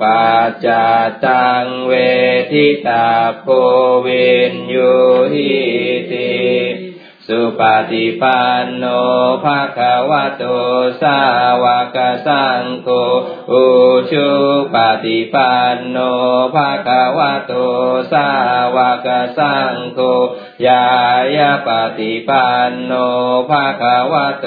[0.00, 0.66] ปัจจ
[1.24, 1.92] ตังเว
[2.50, 3.08] ทิตา
[3.40, 3.46] โพ
[4.04, 4.92] วินยู
[5.32, 5.54] หิ
[6.10, 6.73] ติ
[7.28, 8.84] สุปฏิปันโน
[9.44, 10.44] ภะคะวะโต
[11.02, 11.18] สา
[11.62, 11.64] ว
[11.96, 12.88] กสังโฆ
[13.52, 13.64] อุ
[14.10, 14.28] ชุ
[14.74, 15.98] ปฏิปันโน
[16.54, 17.52] ภะคะวะโต
[18.12, 18.28] สา
[18.76, 19.08] วก
[19.38, 20.00] สังโฆ
[20.66, 20.86] ยา
[21.36, 22.92] ยาปฏิปันโน
[23.50, 24.46] ภะคะวะโต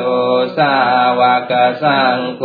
[0.57, 0.75] สา
[1.19, 2.43] วกสังโฆ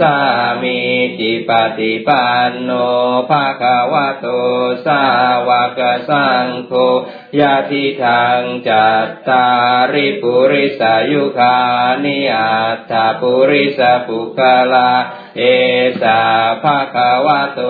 [0.00, 0.16] สา
[0.62, 0.78] มี
[1.18, 2.70] จิปฏิปันโน
[3.30, 4.26] ภะคะวะโต
[4.86, 5.02] สา
[5.48, 6.74] วกสังโฆ
[7.40, 9.46] ยาทิทางจัตตา
[9.92, 11.58] ริปุริสายุคา
[12.04, 14.40] นิอัตถปุริสปุก
[14.72, 14.92] ลา
[15.36, 15.42] เอ
[16.02, 16.22] สา
[16.62, 17.60] ภะควะโต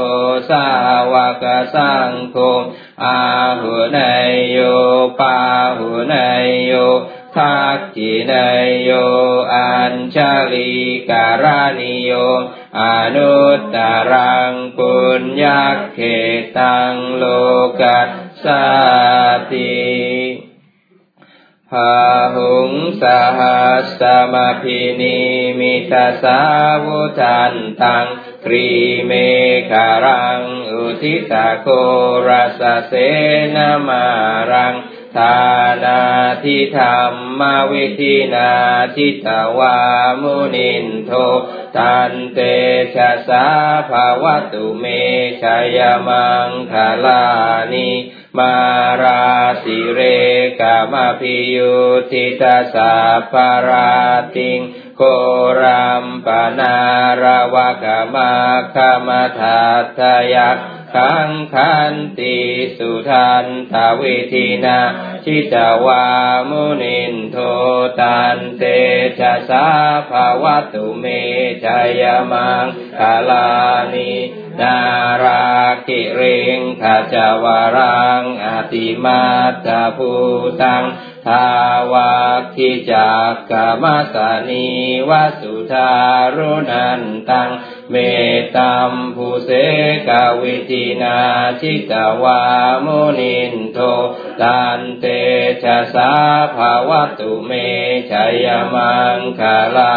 [0.49, 0.67] สา
[1.13, 1.45] วก
[1.75, 2.37] สังโฆ
[3.05, 3.19] อา
[3.61, 3.99] หุเน
[4.31, 4.59] ยโย
[5.21, 5.39] ปา
[5.79, 6.73] หุเนยโย
[7.37, 8.91] ทักขินยโย
[9.55, 10.17] อัญช
[10.53, 10.73] ลี
[11.11, 12.13] การานิโย
[12.81, 12.83] อ
[13.15, 13.77] นุตต
[14.11, 15.63] รังปุญญา
[15.95, 15.99] เข
[16.59, 17.25] ตังโล
[17.81, 18.09] กัส
[18.45, 18.47] ส
[19.53, 19.79] ติ
[21.71, 21.97] พา
[22.35, 22.71] หุง
[23.03, 23.05] ส
[23.39, 23.63] หั
[24.01, 25.19] สมพินิ
[25.59, 26.41] มิตาสา
[26.85, 28.07] วุทันตัง
[28.45, 28.69] ครี
[29.07, 29.13] เม
[29.71, 31.67] คารัง อุทิตาโค
[32.29, 32.93] รัสเส
[33.55, 33.57] น
[33.89, 34.07] มา
[34.53, 34.75] รัง
[35.17, 35.39] ทา
[35.85, 36.03] นา
[36.45, 37.01] ทิธรร
[37.41, 38.53] มวิธีนา
[38.97, 39.79] ทิตวา
[40.23, 41.13] มุนินโท
[41.77, 42.39] ตันเต
[42.95, 43.47] ชะสา
[43.91, 44.85] ภาวตุเม
[45.43, 45.45] ช
[45.77, 46.75] ยมังค
[47.05, 47.25] ลา
[47.73, 47.91] นิ
[48.39, 48.59] มา
[49.03, 49.25] รา
[49.63, 50.01] สิเร
[50.61, 51.75] กามพิยุ
[52.11, 52.93] ทิตาสา
[53.33, 53.93] ปารา
[54.37, 54.61] ติง
[54.97, 55.03] โก
[55.61, 56.77] รัมปนา
[57.23, 57.25] ร
[57.55, 58.33] วกมา
[58.75, 59.63] คมทั
[59.99, 60.01] ต
[60.35, 60.59] ยัก
[60.95, 62.37] ขังคันติ
[62.77, 64.81] สุทันตวิธินา
[65.31, 66.07] ชิตวา
[66.51, 67.37] มุนินโท
[68.01, 68.63] ตันเต
[69.19, 69.67] ชะสา
[70.11, 71.05] ภาวตุเม
[71.65, 71.67] จ
[72.01, 72.65] ยมัง
[72.99, 73.49] คาลา
[73.95, 74.13] นิ
[74.61, 74.79] นา
[75.23, 75.45] รา
[75.87, 76.23] คิเร
[76.57, 77.45] งขจาว
[77.77, 79.23] รังอติมา
[79.65, 80.13] ตาภู
[80.63, 80.85] ตัง
[81.29, 81.49] ทา
[81.93, 82.13] วา
[82.55, 84.67] คิจักกามาสานี
[85.09, 85.11] ว
[85.41, 85.91] สุธา
[86.37, 87.51] รุนันตัง
[87.91, 87.95] เม
[88.57, 89.51] ตัมภูเส
[90.09, 90.11] ก
[90.43, 91.19] วิตินา
[91.61, 92.43] ชิตวา
[92.85, 93.79] มุนินโท
[94.43, 95.05] ตันเต
[95.63, 96.13] ชะสา
[96.57, 97.51] ภาวตุเม
[98.11, 98.13] ช
[98.45, 99.97] ยมังคาลา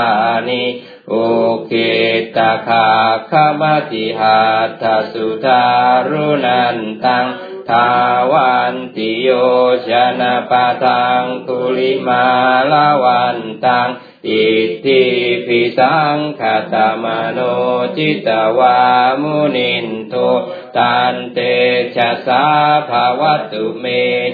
[0.50, 0.66] นิ
[1.10, 1.16] โอ
[1.68, 1.74] เค
[2.36, 2.88] ตาคา
[3.30, 4.40] คามติหา
[4.82, 5.64] ทสุธา
[6.10, 7.26] รุนันตัง
[7.72, 7.92] ทา
[8.32, 9.30] วันติโย
[9.88, 12.26] ชนะปะทังคุลิมา
[12.72, 13.90] ลาวันตัง
[14.28, 14.46] อิ
[14.86, 15.04] ติ
[15.46, 16.42] ปิสังข
[16.74, 17.40] ตามโน
[17.98, 18.82] จิตวา
[19.22, 20.16] มุนินโท
[20.78, 21.40] ตันเต
[21.96, 22.46] ชะสา
[22.90, 23.86] ภาวตุเม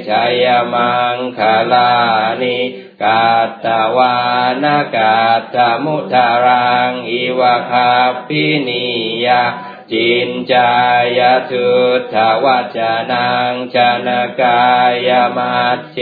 [0.08, 0.10] ช
[0.44, 1.40] ยมังค
[1.72, 1.94] ลา
[2.42, 2.58] นิ
[3.04, 3.28] กา
[3.66, 4.16] ตวา
[4.64, 5.18] นากา
[5.54, 7.92] ตมุทารังอิวะคา
[8.28, 8.86] ปินิ
[9.26, 9.44] ยา
[9.92, 10.72] จินจา
[11.18, 11.20] ย
[11.52, 11.68] ทุ
[12.14, 12.80] ทวัจ
[13.12, 13.76] นังช
[14.08, 14.10] น
[14.42, 14.66] กา
[15.08, 16.00] ยมัจเจ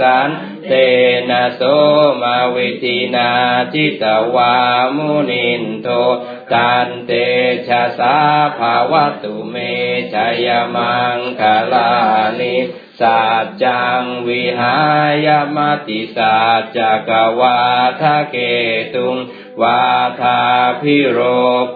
[0.00, 0.30] สัน
[0.66, 0.72] เต
[1.28, 1.60] นะโส
[2.20, 3.30] มาวิธินา
[3.74, 4.56] จิตวา
[4.96, 5.88] มุนินโท
[6.52, 7.10] ตันเต
[7.68, 8.16] ชะสา
[8.58, 9.56] ภาวตุเม
[10.12, 10.14] ช
[10.44, 11.92] ยมังคลา
[12.40, 12.56] นิ
[13.00, 14.76] สัจจังวิหา
[15.26, 17.60] ยมติสัจจกวา
[18.00, 18.36] ทะเก
[18.94, 19.16] ตุง
[19.60, 19.84] วา
[20.20, 20.40] ทา
[20.80, 21.18] พิโร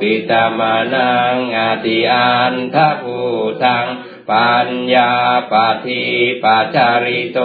[0.00, 3.18] ปิตมานังอาติอันทภู
[3.62, 3.86] ทัง
[4.30, 5.12] ปัญญา
[5.52, 6.04] ปฏิ
[6.42, 7.38] ปัจาริโต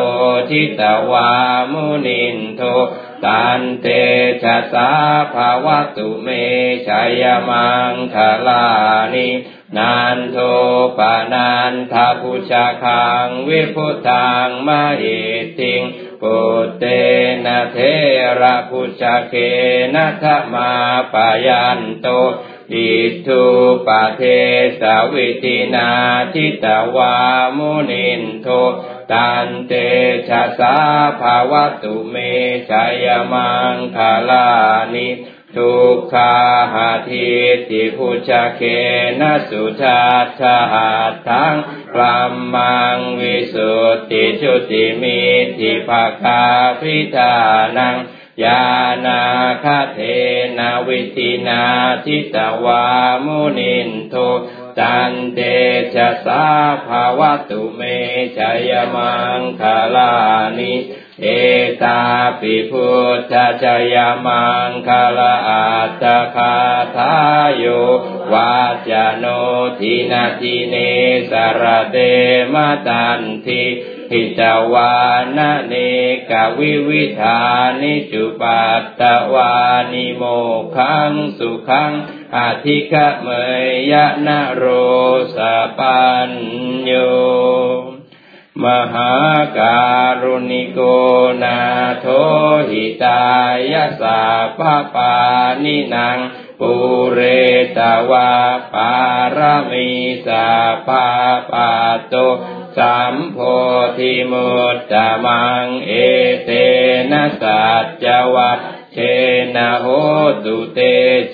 [0.49, 1.32] ทิตวา
[1.71, 2.62] มุนินโท
[3.25, 3.88] ตันเต
[4.43, 4.89] ชะสา
[5.34, 6.28] ภาวตุเม
[6.88, 8.15] ชัยมังค
[8.47, 8.67] ลา
[9.13, 9.30] นิ
[9.78, 10.38] นันโท
[10.97, 15.19] ปานันทาพุชาคังวิพุทังมาหิ
[15.60, 15.82] ติง
[16.22, 16.38] ปุ
[16.80, 16.86] เต
[17.46, 17.78] นะเท
[18.42, 19.34] ระพุชาเค
[19.96, 20.72] นะธมา
[21.14, 22.08] ปายันโต
[22.74, 22.90] อิ
[23.26, 23.44] ทุ
[23.88, 24.22] ปะเท
[24.80, 25.90] สาวิตินา
[26.34, 27.16] ทิตวา
[27.58, 28.48] มุนินโท
[29.12, 29.74] ตันเต
[30.30, 30.76] ชะสา
[31.20, 31.54] ภาว
[31.84, 32.16] ตุเม
[32.70, 32.72] ช
[33.04, 34.50] ยมังคาลา
[34.94, 35.08] นิ
[35.56, 36.36] ทุกขา
[36.74, 37.30] หาทิ
[37.70, 38.62] ติพุชเค
[39.20, 40.02] นะสุชา
[40.40, 40.58] ชา
[41.28, 41.56] ทัง
[41.94, 45.20] พรัมมังวิสุทธิชุติมิ
[45.58, 46.44] ทิภาคา
[46.80, 47.34] พิธา
[47.78, 47.96] นัง
[48.44, 48.64] ยา
[49.06, 49.22] นา
[49.64, 50.00] คเท
[50.58, 51.64] นาวิตินา
[52.06, 52.86] ทิตวา
[53.26, 54.16] มุนินโท
[54.80, 55.40] ตันเต
[55.96, 56.46] ชะสา
[56.86, 57.82] ภาวตุเม
[58.38, 60.14] ชยมังคาลา
[60.60, 60.74] นิ
[61.22, 61.28] เอ
[61.84, 62.02] ตา
[62.40, 66.04] ปิพุทธจยมังคลาอัตต
[66.36, 66.56] คา
[66.96, 67.66] ทายโย
[68.34, 68.56] วา
[68.90, 69.26] จโน
[69.80, 70.76] ทินาทิเน
[71.32, 71.98] สารเต
[72.54, 72.56] ม
[72.88, 73.64] ตันทิ
[74.12, 74.42] หิต
[74.74, 74.96] วา
[75.38, 75.74] นเน
[76.30, 77.42] กวิวิธา
[77.82, 79.02] นิจุปัตต
[79.34, 79.54] วา
[79.92, 80.24] นิโม
[80.76, 81.92] ขังสุขัง
[82.36, 83.28] อธิกะเม
[83.92, 84.64] ยะนะโร
[85.36, 85.38] ส
[85.78, 86.32] ปัญ
[86.86, 86.92] โย
[88.65, 89.13] มหา
[89.58, 89.80] กา
[90.22, 90.80] รุณิโก
[91.43, 91.60] นา
[92.00, 92.08] โท
[92.69, 93.24] หิตา
[93.72, 94.22] ยะสา
[94.58, 94.62] ป
[94.95, 95.15] ปา
[95.63, 96.17] นินาง
[96.60, 96.74] ปุ
[97.13, 97.19] เร
[97.78, 97.80] ต
[98.12, 98.34] วา
[98.74, 98.93] ปา
[99.38, 99.39] ร
[99.72, 99.89] มี
[100.28, 100.50] สา
[100.88, 101.08] ปา
[101.52, 101.72] ปา
[102.10, 102.15] โต
[102.78, 103.38] สัมโพ
[103.98, 105.93] ธิมุตตะมังเอ
[106.45, 106.50] เต
[107.12, 108.60] นะสัจจวัต
[108.93, 108.98] เช
[109.56, 109.86] นะโห
[110.45, 110.80] ตุเต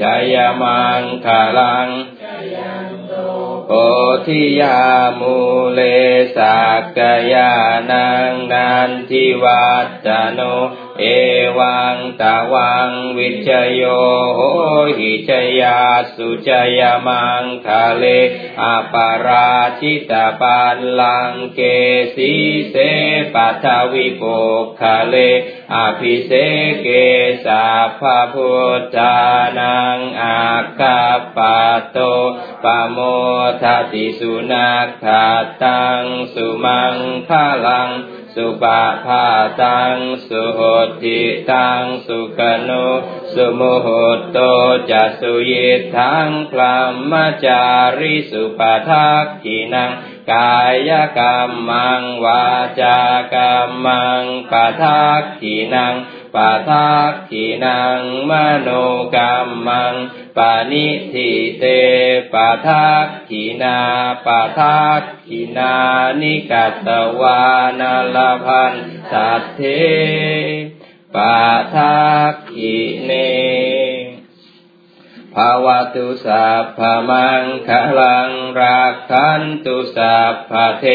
[0.01, 1.87] ชยมังคลัง
[3.69, 3.73] โอ
[4.27, 4.79] ทิยา
[5.19, 5.35] มู
[5.73, 5.79] เล
[6.35, 6.99] สักก
[7.33, 7.51] ยา
[7.91, 9.65] นังนันทิวั
[10.05, 10.39] จโน
[10.99, 11.03] เอ
[11.59, 13.83] วังตาวังวิจโย
[14.33, 14.39] โห
[14.99, 15.31] หิจ
[15.61, 15.79] ยา
[16.15, 18.05] สุจยมังคาเล
[18.61, 21.61] อาปาราชิตาปันลังเก
[22.15, 22.33] สี
[22.69, 22.75] เส
[23.33, 24.23] ปัทวิโป
[24.81, 25.15] คาเล
[25.73, 26.31] อภิเส
[26.81, 26.87] เก
[27.45, 27.65] สา
[27.99, 29.17] ภาพุทธา
[29.59, 30.41] นังอา
[30.79, 31.01] กา
[31.37, 31.39] ป
[31.91, 31.97] โต
[32.63, 32.97] ปโม
[33.61, 35.05] ทติสุนักข
[35.63, 36.03] ตัง
[36.33, 36.95] สุมัง
[37.27, 37.89] คาลัง
[38.35, 39.25] สุปาพา
[39.61, 40.59] ตัง สุห
[41.03, 41.19] ติ
[41.51, 42.71] ตัง สุขโน
[43.33, 43.87] สุโมโห
[44.31, 44.37] โต
[44.89, 47.13] จัสุยิทังพรหม
[47.45, 47.63] จา
[47.97, 49.91] ริสุปทักขินัง
[50.31, 50.57] กา
[50.89, 52.45] ยกรรมังวา
[52.81, 52.99] จา
[53.33, 55.95] กรรมังปทักขินัง
[56.35, 56.37] ป
[56.69, 58.69] ทักขินังมโน
[59.15, 59.93] กรรมัง
[60.37, 61.65] ปานิทิเต
[62.33, 62.35] ป
[62.67, 63.79] ทักขินา
[64.25, 64.27] ป
[64.59, 65.75] ทักขินา
[66.21, 67.43] นิกัตวา
[67.79, 68.73] นาลพัน
[69.11, 69.61] สัตเท
[71.15, 71.17] ป
[71.75, 71.97] ทั
[72.31, 73.11] กขิเน
[75.33, 77.69] ภาวตุสัพพมังค
[77.99, 80.85] ลังรักขันตุสัพพเท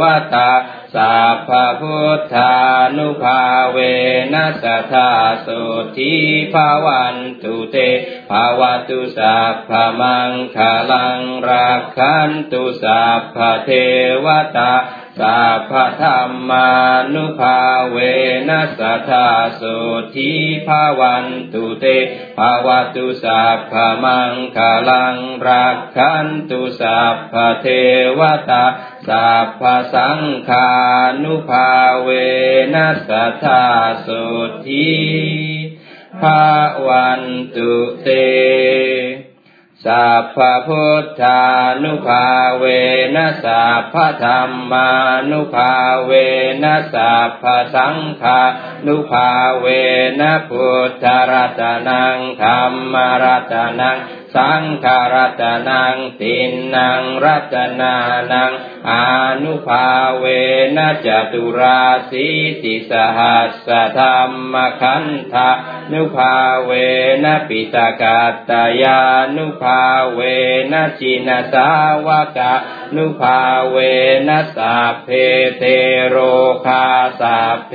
[0.00, 0.02] ว
[0.34, 0.52] ตา
[0.94, 2.54] สัพพพุทธา
[2.96, 3.78] นุภาเว
[4.34, 5.10] นัสธา
[5.46, 5.62] สุ
[5.96, 6.14] ที
[6.52, 7.76] ภาวันตุเต
[8.30, 10.58] ภาวตุสัพพมังค
[10.90, 13.70] ลังรักขันตุสัพพเท
[14.24, 14.26] ว
[14.56, 14.72] ตา
[15.20, 16.70] สัพพธรรมา
[17.14, 17.96] นุภาเว
[18.48, 19.28] นัสธา
[19.60, 19.76] สุ
[20.14, 20.30] ที
[20.66, 21.86] ภาวันตุเต
[22.38, 27.66] ภาวตุสัพพมังคลังรักขันตุสัพพเท
[28.18, 28.64] วตา
[29.08, 29.62] สัพพ
[29.94, 30.70] สังขา
[31.22, 31.70] นุภา
[32.02, 32.08] เว
[32.74, 33.10] นัส
[33.44, 33.64] ธา
[34.06, 34.24] สุ
[34.66, 34.94] ที
[36.22, 36.42] ภา
[36.86, 37.22] วัน
[37.54, 38.08] ตุเต
[39.84, 41.42] สัพพพุทธา
[41.82, 42.26] นุภา
[42.58, 42.64] เว
[43.14, 44.90] นะสัพพธรรมา
[45.30, 45.72] นุภา
[46.04, 46.12] เว
[46.62, 48.40] นะสัพพสังฆา
[48.86, 49.66] นุภาเว
[50.20, 52.62] นะพุทธรัตนังธรร
[52.92, 53.98] มรัตนัง
[54.34, 57.94] สังฆรัตนังตินนางรัตนา
[58.32, 58.52] นัง
[58.90, 58.92] อ
[59.42, 60.24] นุภาเว
[60.76, 62.26] นะจตุราสี
[62.62, 63.68] ติสหัส
[63.98, 64.20] ธรร
[64.52, 65.50] มคันธา
[65.92, 66.70] นุภาเว
[67.24, 69.00] นะปิฏะกัตตะยา
[69.36, 70.20] นุภาเว
[70.72, 71.68] นะ ชินะสา
[72.06, 72.52] วะกา
[72.96, 73.76] นุภาเว
[74.28, 75.10] นะสัพเพ
[75.58, 75.62] เต
[76.08, 76.16] โร
[76.66, 76.86] คา
[77.20, 77.72] สัพเพ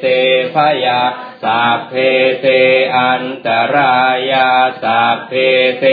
[0.00, 0.06] เต
[0.54, 1.02] ภะยา
[1.44, 1.94] สัพเพ
[2.40, 2.46] เต
[2.96, 3.98] อันตะรา
[4.30, 4.50] ยา
[4.82, 5.32] สัพเพ
[5.78, 5.84] เต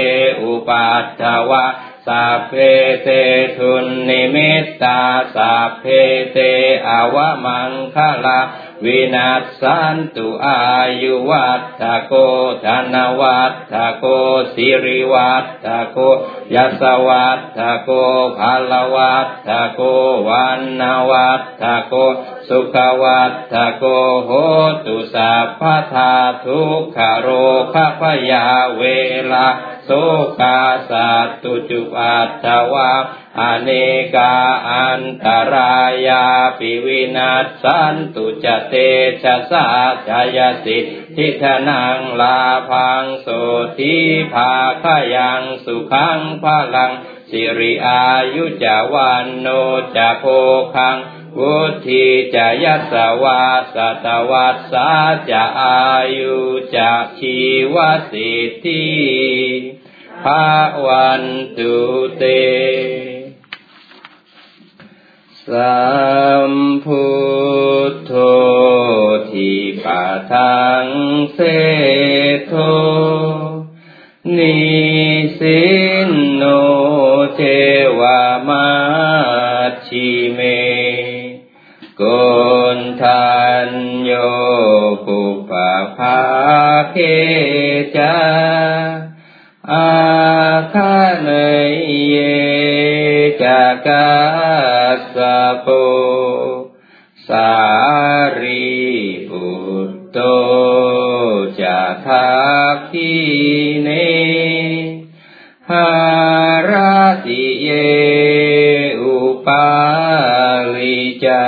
[0.42, 1.68] อุปัททะวา
[2.08, 2.54] สัพเพ
[3.04, 3.10] เต
[3.58, 5.02] ทุนนิมิตตา
[5.36, 5.86] สัพเพ
[6.32, 6.38] เต
[6.88, 8.40] อวมังคลา
[8.86, 10.62] วินัสสันตุอา
[11.02, 12.14] ยุวัตถโก
[12.66, 14.06] ธนวัตถโก
[14.54, 15.98] สิริวัตถโก
[16.56, 17.90] ยัสวัตถโก
[18.38, 19.82] ภาลวัตถโก
[20.28, 21.94] วันนวัตถโก
[22.50, 23.84] สุขวัตถโก
[24.26, 24.32] โห
[24.86, 25.62] ตุสัพพ
[25.94, 26.14] ทา
[26.46, 27.28] ทุกขโร
[27.74, 28.46] คพยา
[28.78, 28.84] เว
[29.32, 29.48] ลา
[29.86, 29.90] โส
[30.42, 30.60] กา
[30.90, 32.92] สัตตุจุปัตถวา
[33.40, 33.70] อเน
[34.16, 34.36] กา
[34.72, 35.78] อันตรา
[36.08, 36.26] ยา
[36.58, 38.74] ปิวินัสสันตุจเต
[39.24, 39.68] ชะสา
[40.08, 40.86] จายสิท
[41.18, 43.28] ธิธนังลาพังโส
[43.78, 43.98] ทิ
[44.34, 44.86] ภาค
[45.16, 46.92] ยังสุขังพลัง
[47.30, 49.48] สิริอายุจาวันโน
[49.96, 50.24] จะโพ
[50.76, 50.98] คัง
[51.38, 53.44] วุธิจะยัสวา
[53.76, 54.92] สตวัสสา
[55.30, 55.82] จะอา
[56.18, 56.38] ยุ
[56.76, 57.38] จะชี
[57.74, 57.76] ว
[58.12, 58.88] สิทธิ
[60.24, 60.46] ภา
[60.86, 61.24] วัน
[61.58, 61.76] ตุ
[62.18, 62.24] เต
[65.52, 65.84] สั
[66.52, 66.54] ม
[66.86, 67.08] พุ
[67.92, 68.14] ทโธ
[69.32, 69.54] ทิ
[69.86, 70.86] ปะทัง
[71.34, 71.40] เส
[72.48, 72.54] โท
[74.38, 74.58] นิ
[75.40, 75.64] สิ
[76.08, 76.44] นโน
[77.36, 77.42] เท
[78.00, 78.70] วามา
[79.86, 80.40] ชิเม
[82.02, 82.04] ก
[82.78, 83.30] นทั
[83.68, 83.70] น
[84.04, 84.12] โย
[85.06, 85.52] ปุป
[85.98, 86.20] ภา
[86.92, 86.98] เค
[87.98, 88.18] จา
[89.72, 89.90] อา
[90.74, 91.30] คาเน
[91.70, 91.72] ย
[92.10, 92.16] เย
[93.42, 94.49] จากา
[95.16, 95.18] ส
[95.62, 95.68] โป
[97.28, 97.54] สา
[98.42, 98.70] รี
[99.30, 99.50] บุ
[99.90, 100.20] ตโต
[101.62, 102.30] จะทั
[102.74, 103.14] กขี
[103.84, 103.90] เน
[105.70, 105.92] หา
[106.70, 107.70] ราติเย
[109.02, 109.70] อุปา
[110.76, 111.48] ลิจา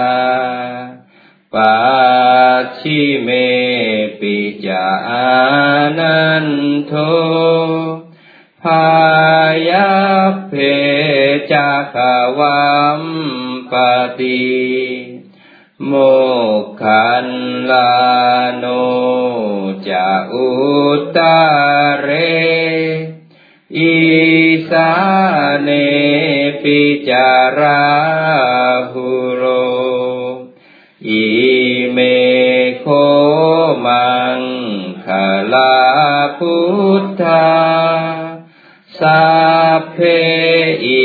[1.54, 1.78] ปั
[2.80, 3.30] ชิเม
[4.20, 4.88] ปิจา
[6.00, 6.48] นัน
[6.88, 6.94] โท
[8.62, 8.86] พา
[9.70, 9.92] ยา
[10.48, 10.54] เพ
[11.52, 11.98] จัก
[12.40, 13.02] วัม
[13.72, 13.74] ป
[14.20, 14.42] ติ
[15.88, 15.94] โม
[16.82, 17.28] ขัน
[17.70, 17.92] ลา
[18.58, 18.66] โน
[19.88, 20.50] จะอุ
[21.18, 21.20] ต
[22.02, 22.10] เร
[23.78, 23.96] อิ
[24.70, 24.92] สา
[25.64, 25.70] เน
[26.64, 27.86] ปิจารา
[28.92, 29.44] หุโร
[31.08, 31.28] อิ
[31.92, 32.00] เม
[32.80, 32.86] โค
[33.86, 34.40] มัง
[35.06, 35.08] ค
[35.54, 35.78] ลา
[36.38, 36.58] พุ
[37.02, 37.52] ทธา
[39.00, 39.26] สั
[39.80, 39.98] พเพ
[40.86, 41.04] อิ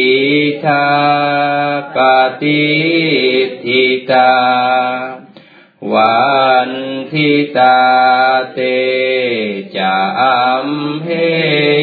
[0.65, 1.36] ทา
[1.95, 1.97] ป
[2.43, 2.67] ฏิ
[3.65, 4.35] ทิตา
[5.93, 6.27] วั
[6.69, 6.71] น
[7.13, 7.79] ทิตา
[8.53, 8.61] เต
[9.77, 10.69] จะอัม
[11.05, 11.09] เห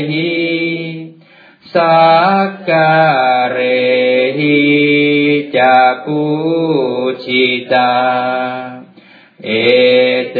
[0.10, 0.34] หิ
[1.74, 2.04] สั
[2.48, 3.58] กการเร
[4.40, 4.62] หิ
[5.58, 6.28] จักุ
[7.24, 7.94] ชิตา
[9.46, 9.50] เอ
[10.32, 10.38] เต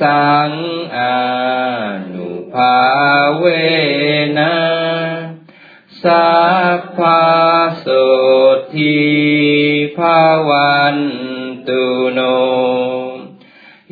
[0.00, 0.52] สัง
[0.96, 1.18] อา
[2.12, 2.78] นุภา
[3.36, 3.44] เว
[4.38, 4.56] นะ
[6.02, 6.28] สั
[6.78, 7.47] พพา
[7.88, 7.94] ส
[8.74, 8.98] ที
[9.96, 10.98] ภาวัน
[11.68, 12.20] ตุโน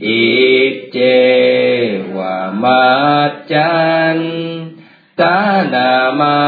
[0.05, 0.27] อิ
[0.91, 0.99] เจ
[2.17, 2.87] วามั
[3.31, 3.77] จจั
[4.17, 4.19] น
[5.21, 5.39] ตา
[5.75, 6.41] นามา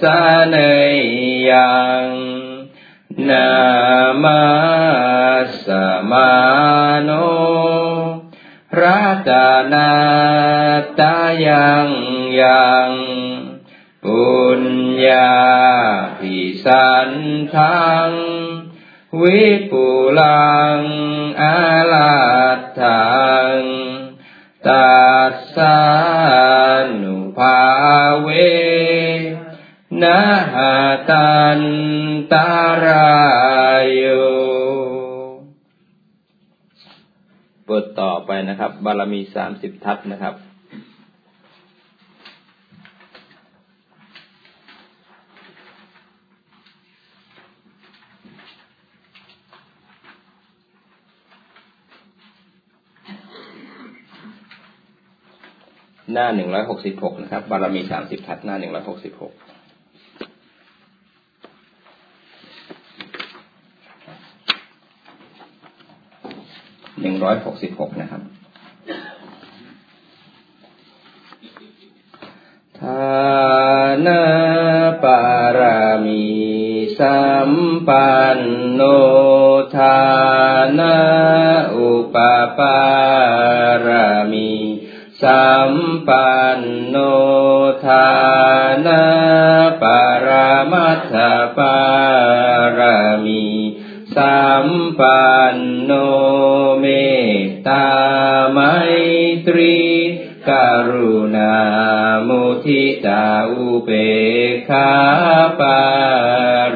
[0.00, 0.02] ส
[0.48, 0.56] เน
[1.50, 2.06] ยัง
[3.28, 3.50] นา
[4.22, 4.44] มา
[5.64, 5.66] ส
[6.10, 6.32] มา
[7.02, 7.10] โน
[8.80, 9.30] รัต
[9.72, 9.92] นา
[11.00, 11.88] ตายัง
[12.40, 12.90] ยัง
[14.06, 14.64] ปุญ
[15.06, 15.36] ญา
[16.20, 17.10] ภิสัน
[17.54, 18.10] ทัง
[19.20, 19.86] วิปุ
[20.20, 20.80] ลัง
[21.42, 21.58] อา
[21.92, 22.16] ลา
[22.80, 23.06] ทั
[23.56, 23.60] ง
[24.66, 24.96] ตั
[25.32, 25.78] สสา
[27.02, 27.60] นุภา
[28.20, 28.28] เว
[30.02, 30.20] นะ
[30.54, 30.74] หา
[31.10, 31.60] ตัน
[32.32, 32.50] ตา
[32.84, 33.16] รา
[33.82, 34.04] ยโย
[37.68, 40.34] บทต่อไปนะครับ บารมีสามสิบทัศนะครับ
[56.18, 59.32] หน้าหนึ่งร้อยหกสิบหกนะครับ บารมีสามสิบทัศหน้าหนึ่งร้อยหกสิบหก
[67.00, 68.22] หนึ่งร้อยหกสิบหกนะครับ
[72.80, 73.06] ทา
[74.06, 74.22] นา
[75.02, 75.22] ปา
[75.58, 76.26] รามี
[76.98, 77.50] สัม
[77.88, 78.40] ปัน
[78.72, 78.82] โน
[79.76, 79.98] ทา
[80.78, 80.96] นา
[81.76, 82.16] อุป
[82.58, 83.25] ปา
[85.22, 85.72] สัม
[86.08, 86.96] ปันโน
[87.84, 88.08] ทา
[88.86, 89.04] นา
[89.82, 90.28] ปาร
[90.72, 91.14] มัตถ
[91.56, 91.78] ปา
[92.78, 92.80] ร
[93.24, 93.46] มี
[94.16, 94.66] สัม
[94.98, 95.92] ปันโน
[96.78, 96.86] เม
[97.42, 97.88] ตตา
[98.50, 98.58] ไม
[99.46, 99.78] ตรี
[100.48, 100.50] ก
[100.90, 101.56] รุณา
[102.28, 103.90] มุทิตาอุเบ
[104.68, 104.90] คา
[105.60, 105.80] ปา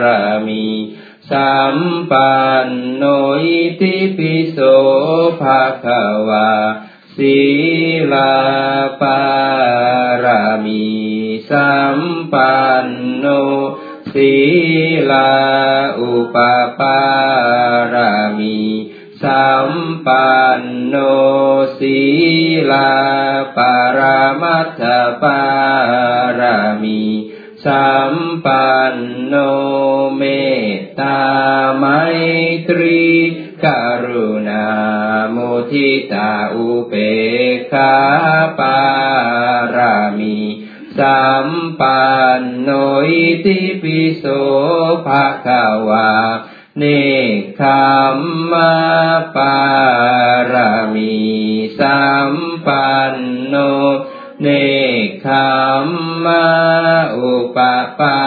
[0.01, 0.05] ร
[0.47, 0.67] มี
[1.31, 1.77] สัม
[2.11, 3.05] ปันโน
[3.43, 4.59] อิติปิโส
[5.41, 6.30] ภะคะวา
[8.13, 8.35] ลา
[9.01, 9.21] ปา
[10.25, 10.87] รามี
[11.51, 11.99] สัม
[12.33, 12.87] ปัน
[13.19, 13.27] โน
[14.13, 14.35] ศี
[15.11, 15.33] ลา
[16.01, 16.37] อุป
[16.79, 17.01] ปา
[17.95, 18.61] รามี
[19.23, 19.71] สัม
[20.07, 20.95] ปันโน
[21.79, 21.99] ศี
[22.71, 22.93] ลา
[23.57, 24.83] ปารามัตถ
[25.23, 25.43] ปา
[26.39, 27.03] รามี
[27.65, 28.97] สัมปัน
[29.27, 29.35] โน
[30.17, 30.23] เม
[30.77, 31.21] ตตา
[31.77, 31.85] ไม
[32.69, 33.05] ตรี
[33.65, 33.67] ก
[34.07, 34.67] รุณา
[35.35, 37.97] มุทิตาอุเปา
[38.59, 38.79] ปา
[39.77, 40.37] รามี
[40.99, 41.49] สัม
[41.81, 42.03] ปั
[42.39, 42.69] นโน
[43.07, 44.25] อิติปิโส
[45.07, 46.11] ภะคะวา
[46.79, 46.85] เน
[47.41, 47.63] คข
[48.17, 48.19] ม
[48.53, 48.73] มา
[49.37, 49.59] ปา
[50.53, 51.17] รามี
[51.81, 52.33] สัม
[52.67, 53.15] ปัน
[53.47, 53.55] โน
[54.43, 54.49] เน
[55.09, 55.27] คข
[55.85, 55.87] ม
[56.25, 56.47] มา
[57.19, 57.59] อุป
[57.99, 58.21] ปา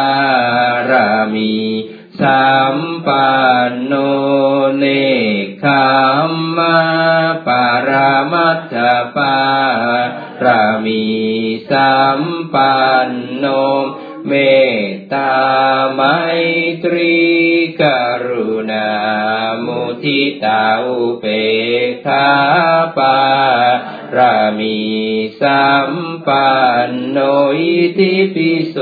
[0.89, 1.53] รามี
[2.21, 2.77] สัม
[3.07, 3.31] ปั
[3.69, 3.93] นโน
[4.77, 4.85] เน
[5.43, 5.65] คข
[6.27, 6.77] มมา
[7.47, 7.62] ปา
[7.93, 8.75] รามัตถ
[9.15, 9.37] ปา
[10.45, 11.03] รามี
[11.69, 12.21] สัม
[12.53, 12.75] ปั
[13.07, 13.45] นโน
[14.27, 14.33] เม
[14.85, 15.35] ตตา
[15.93, 16.01] ไม
[16.83, 17.17] ตรี
[17.81, 17.83] ก
[18.27, 18.89] รุณา
[19.65, 21.25] มุทิตาอุเป
[22.07, 22.29] กา
[22.97, 23.19] ปา
[24.17, 24.79] รามี
[25.41, 25.91] สัม
[26.27, 26.51] ปั
[26.87, 27.17] นโน
[27.57, 28.77] อิติปิโส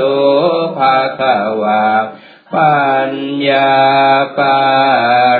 [0.76, 1.20] ภะค
[1.62, 1.86] วา
[2.54, 3.12] ปัญ
[3.48, 3.74] ญา
[4.38, 4.60] ปา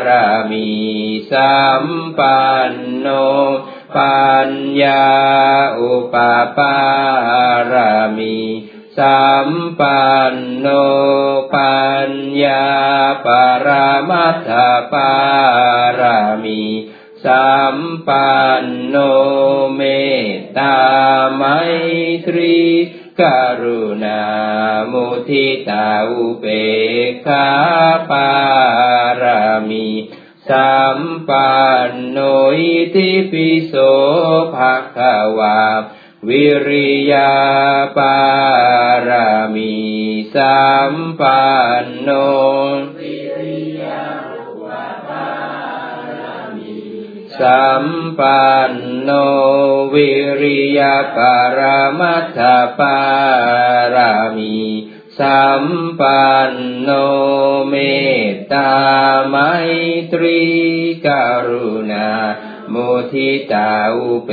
[0.07, 0.71] รามี
[1.33, 1.85] สัม
[2.19, 3.07] ปันโน
[3.97, 4.51] ปัญ
[4.83, 5.07] ญา
[5.81, 6.15] อุป
[6.57, 6.79] ปา
[7.73, 8.39] รามี
[8.99, 9.49] สัม
[9.81, 10.67] ปันโน
[11.55, 12.11] ปัญ
[12.43, 12.67] ญา
[13.27, 14.51] ปารามัตถ
[14.93, 15.13] ปา
[16.01, 16.63] รามี
[17.25, 18.33] สัมปั
[18.63, 18.97] นโน
[19.75, 19.81] เม
[20.35, 20.79] ตตา
[21.35, 21.43] ไม
[22.27, 22.59] ตรี
[23.21, 23.23] ก
[23.63, 24.23] รุณา
[24.93, 26.45] มุทิตาอุเบ
[27.09, 27.49] กขา
[28.11, 28.31] ปา
[29.23, 29.89] รามี
[30.49, 31.53] สัมปั
[31.89, 32.19] นโน
[32.57, 33.75] อิติปิโส
[34.55, 35.63] ภะคะวา
[36.29, 37.33] วิริยา
[37.97, 38.19] ปา
[39.09, 39.75] รามี
[40.35, 41.45] สัมปั
[41.83, 42.11] นโน
[47.41, 47.85] สัม
[48.19, 48.73] ปัน
[49.03, 49.11] โน
[49.95, 50.13] วิ
[50.43, 52.41] ริยาปารามัตถ
[52.79, 52.99] ปา
[53.95, 54.59] รามี
[55.19, 55.65] สัม
[56.01, 56.91] ปันโน
[57.69, 57.75] เม
[58.31, 58.73] ตตา
[59.29, 59.37] ไม
[60.13, 60.43] ตรี
[61.07, 61.09] ก
[61.49, 62.11] รุณา
[62.73, 64.31] มุทิตาอุเป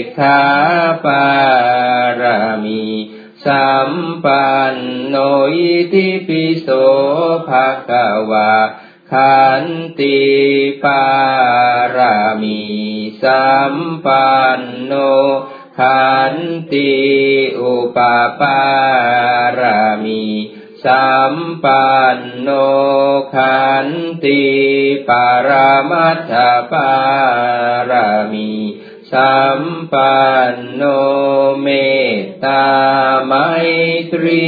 [0.00, 0.40] กขา
[1.04, 1.26] ปา
[2.20, 2.84] รามี
[3.46, 3.90] สัม
[4.24, 4.76] ปัน
[5.08, 5.16] โน
[5.54, 6.68] อิติปิโส
[7.48, 8.52] ภะคะวา
[9.14, 9.64] ขัน
[10.00, 10.20] ติ
[10.84, 11.04] ปา
[11.96, 12.62] รามี
[13.22, 14.92] สัมปันโน
[15.78, 16.34] ขัน
[16.72, 16.94] ติ
[17.60, 17.98] อุป
[18.40, 18.62] ปา
[19.60, 20.24] รามี
[20.84, 21.34] สัม
[21.64, 22.48] ปันโน
[23.36, 23.88] ขัน
[24.24, 24.44] ติ
[25.08, 26.34] ปารามัตถ
[26.72, 26.92] ปา
[27.90, 28.52] รามี
[29.12, 29.62] สัม
[29.92, 30.82] ปันโน
[31.60, 31.68] เม
[32.18, 32.66] ตตา
[33.24, 33.32] ไม
[34.12, 34.46] ตรี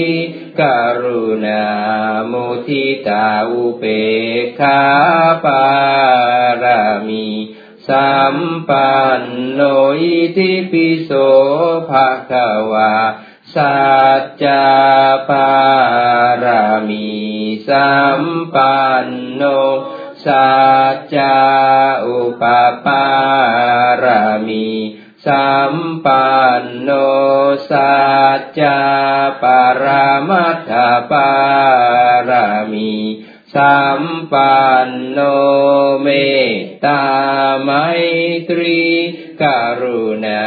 [0.61, 0.63] ก
[1.03, 1.65] รุณา
[2.31, 3.85] มุทิตาอุเป
[4.43, 4.83] กขา
[5.45, 5.65] ปา
[6.63, 7.29] รามี
[7.89, 8.37] สัม
[8.69, 9.61] ปันโน
[10.01, 11.11] อิติปิโส
[11.91, 12.95] ภะคะวา
[13.55, 13.77] สั
[14.21, 14.45] จจ
[15.29, 15.51] ปา
[16.45, 17.09] รามี
[17.69, 17.91] สั
[18.21, 18.23] ม
[18.55, 19.43] ปันโน
[20.25, 20.49] สั
[20.95, 21.17] จจ
[22.07, 22.43] อุป
[22.87, 23.07] ปา
[24.03, 24.67] รามี
[25.25, 26.91] สัมปันโน
[27.71, 27.97] สั
[28.39, 28.61] จจ
[29.43, 29.85] ปาร
[30.29, 30.73] มัตถ
[31.11, 31.33] ปา
[32.29, 32.95] รามี
[33.55, 34.03] สัม
[34.33, 35.19] ปันโน
[36.01, 36.09] เม
[36.53, 37.05] ตตา
[37.63, 37.71] ไม
[38.49, 38.83] ตรี
[39.43, 39.45] ก
[39.83, 40.47] รุณา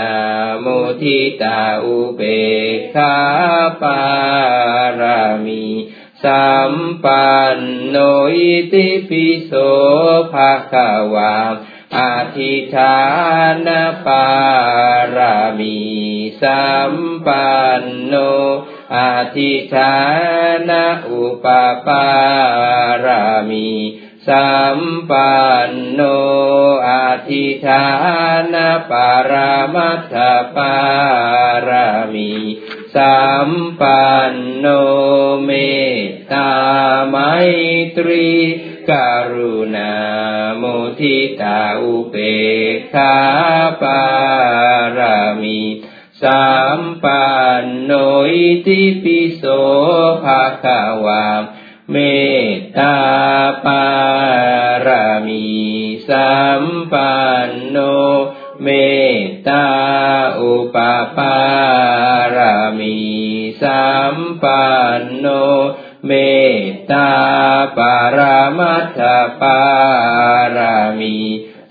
[0.64, 2.22] มุทิตาอุเบ
[2.76, 3.18] กขา
[3.82, 4.02] ปา
[5.00, 5.66] รามี
[6.24, 7.58] สัมปัน
[7.90, 7.96] โน
[8.34, 9.52] อิติปิโส
[10.34, 11.36] ภะคะวา
[11.98, 12.00] อ
[12.38, 13.00] ธิฐา
[13.66, 13.68] น
[14.06, 14.30] ปา
[15.16, 15.78] รามี
[16.42, 16.94] สัม
[17.26, 18.14] ปันโน
[18.96, 19.00] อ
[19.38, 19.96] ธิฐา
[20.70, 20.72] น
[21.10, 21.46] อุป
[21.88, 22.08] ปา
[23.06, 23.70] รามี
[24.28, 24.80] สัม
[25.10, 26.02] ปันโน
[26.90, 26.92] อ
[27.30, 27.86] ธิฐา
[28.54, 28.56] น
[28.92, 30.16] ปารามัตถ
[30.56, 30.78] ปา
[31.68, 32.32] รามี
[32.96, 33.50] สัม
[33.82, 34.66] ปันโน
[35.44, 35.52] เม
[36.04, 36.52] ตตา
[37.08, 37.16] ไม
[37.98, 38.30] ตรี
[38.90, 38.92] ก
[39.34, 40.39] รุณา
[41.00, 42.16] ทิตาอุเป
[42.74, 43.16] กขา
[43.82, 44.02] ปา
[44.98, 45.60] รามี
[46.22, 47.28] สัมปั
[47.62, 47.92] นโน
[48.30, 49.44] อิติปิโส
[50.24, 51.26] ภะคะวา
[51.92, 51.96] เม
[52.56, 52.98] ตตา
[53.66, 53.86] ปา
[54.86, 55.48] รามี
[56.10, 57.78] สัมปันโน
[58.64, 58.68] เม
[59.26, 59.68] ตตา
[60.40, 60.78] อุป
[61.18, 61.38] ปา
[62.36, 62.98] รามี
[63.62, 64.68] สัมปั
[65.00, 65.28] นโน
[66.08, 66.12] เม
[66.92, 67.12] ตา
[67.78, 69.00] ปารามัตถ
[69.42, 69.62] ปา
[70.56, 71.18] รามี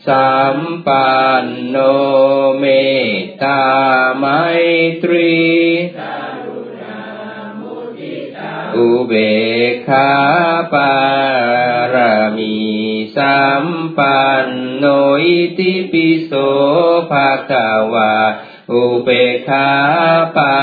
[0.06, 1.08] สัมปั
[1.42, 1.76] นโน
[2.58, 2.64] เม
[3.20, 3.62] ตตา
[4.16, 4.24] ไม
[5.02, 5.38] ตรี
[8.76, 9.12] อุเบ
[9.70, 10.10] กขา
[10.72, 10.94] ปา
[11.94, 12.56] รามี
[13.16, 13.66] สัม
[13.98, 14.84] ปันโน
[15.22, 16.32] อิติปิโส
[17.10, 18.14] ภะคะวา
[18.72, 19.68] อุเบกขา
[20.36, 20.56] ปา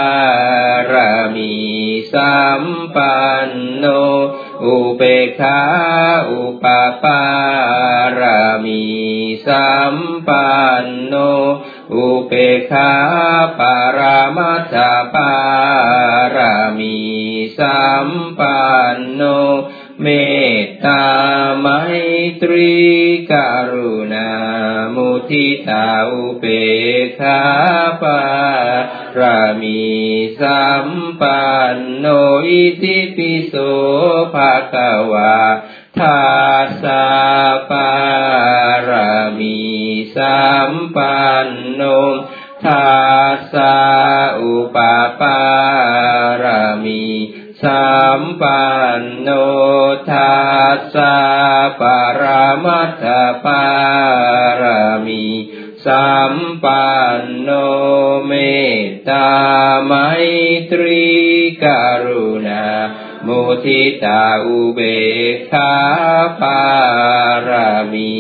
[0.92, 1.54] รามี
[2.14, 2.64] สัม
[2.96, 3.86] ปันโน
[4.64, 5.60] อุเบกขา
[6.30, 6.66] อุป
[7.04, 7.24] ปา
[8.20, 8.84] รามี
[9.48, 9.96] สัม
[10.28, 10.54] ปั
[10.84, 11.14] นโน
[11.94, 12.92] อุเบกขา
[13.60, 14.76] ปารามัตถ
[15.14, 15.34] ปา
[16.36, 17.00] รามี
[17.60, 18.64] สัมปั
[18.96, 19.22] นโน
[20.02, 20.08] เม
[20.64, 21.06] ตตา
[21.60, 21.68] ไม
[22.42, 22.76] ตรี
[23.32, 23.34] ก
[23.72, 24.32] รุณา
[24.96, 26.46] มุทิตาอุเบ
[27.04, 27.40] กขา
[28.02, 28.22] ปา
[29.20, 29.82] รามี
[30.42, 30.88] สัม
[31.22, 31.46] ปั
[31.76, 32.06] นโน
[32.48, 33.54] อิติปิโส
[34.34, 35.38] ภะคะวา
[35.98, 36.22] ทา
[36.84, 37.06] สา
[37.70, 37.92] ปา
[38.88, 39.60] รามี
[40.16, 41.82] สัมปันโน
[42.64, 42.88] ทา
[43.54, 43.76] สา
[44.40, 44.78] อุป
[45.20, 45.40] ปา
[46.44, 47.04] รามี
[47.64, 48.66] สัมปั
[49.00, 49.30] นโน
[50.10, 50.36] ทั
[50.78, 51.18] สสะ
[51.80, 51.82] ป
[52.22, 52.24] ร
[52.66, 53.06] มัตถ
[53.46, 53.64] ปา
[54.62, 55.24] รามี
[55.86, 57.50] สัมปันโน
[58.26, 58.34] เม
[58.82, 59.30] ตตา
[59.86, 59.94] ไม
[60.72, 61.08] ตรี
[61.64, 61.66] ก
[62.06, 62.66] รุณา
[63.28, 64.80] มุทิตาอุเบ
[65.34, 65.74] กขา
[66.42, 66.62] ปา
[67.48, 68.14] รามี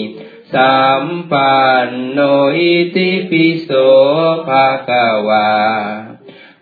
[0.53, 2.19] สัมปันโน
[2.55, 3.69] อิติปิโส
[4.47, 5.51] ภะคะวา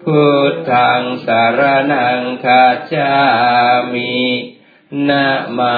[0.03, 3.13] พุทธังสารนังคาจา
[3.93, 4.15] มิ
[5.07, 5.27] นะ
[5.57, 5.77] มา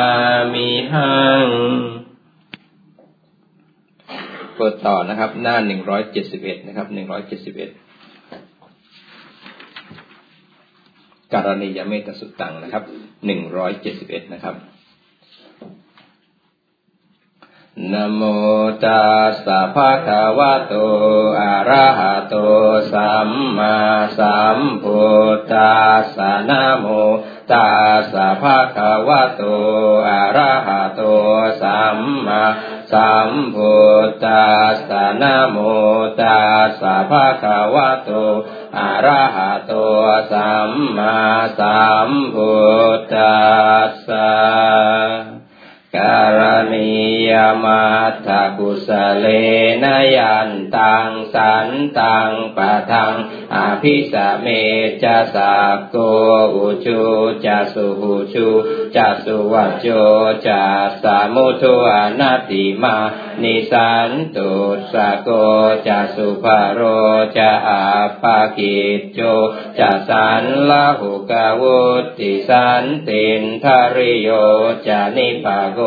[0.54, 1.16] มิหั
[1.48, 1.50] ง
[4.58, 7.70] เปิดต่อนะครับ หน้าหนึ่งร้อยเจ็ดสิบเอ็ดนะครับหนึ่งร้อยเจ็ดสิบเอ็ด
[11.34, 12.84] การณียเมตสุตังนะครับ
[13.26, 14.56] หนึ่งร้อยเจ็ดสิบเอ็ดนะครับ
[17.93, 18.22] นโม
[18.84, 20.74] ตัสสะภะคะวะโต
[21.39, 22.36] อะระหะโต
[22.93, 23.76] สัมมา
[24.20, 25.03] สัมพุ
[25.36, 26.86] ทธัสสะนโม
[27.51, 29.43] ตัสสะภะคะวะโต
[30.10, 31.01] อะระหะโต
[31.62, 31.97] สัม
[32.28, 32.43] มา
[32.92, 33.76] สัมพุ
[34.08, 35.58] ทธัสสะนะโม
[36.20, 38.10] ตัสสะภะคะวะโต
[38.78, 39.72] อะระหะโต
[40.32, 41.18] สัมมา
[41.60, 42.54] สัมพุ
[42.98, 43.38] ทธั
[43.88, 45.45] สสะ
[45.96, 46.39] การ
[46.74, 46.91] ณี
[47.30, 47.32] ย
[47.64, 48.89] มัตถกุส
[49.20, 49.26] เล
[49.84, 49.86] น
[50.16, 51.68] ยันตังสัน
[52.00, 53.14] ตังปะทัง
[53.56, 54.46] อภิสเม
[55.04, 55.96] จะสักโก
[56.56, 57.02] อุจู
[57.46, 58.48] จะสุหุจู
[58.96, 59.88] จะสุวัจโจ
[60.48, 60.64] จะ
[61.02, 62.96] สามุทุอนัติมา
[63.43, 64.52] นิสันตุ
[64.91, 65.30] สโก
[65.88, 66.82] จะสุภโร
[67.38, 67.84] จะอา
[68.22, 69.20] ปากิจโจ
[69.80, 71.80] จะสันละหุกาวุ
[72.20, 73.66] ติสันตินท
[73.96, 74.30] ริโย
[74.88, 75.80] จะนิปโก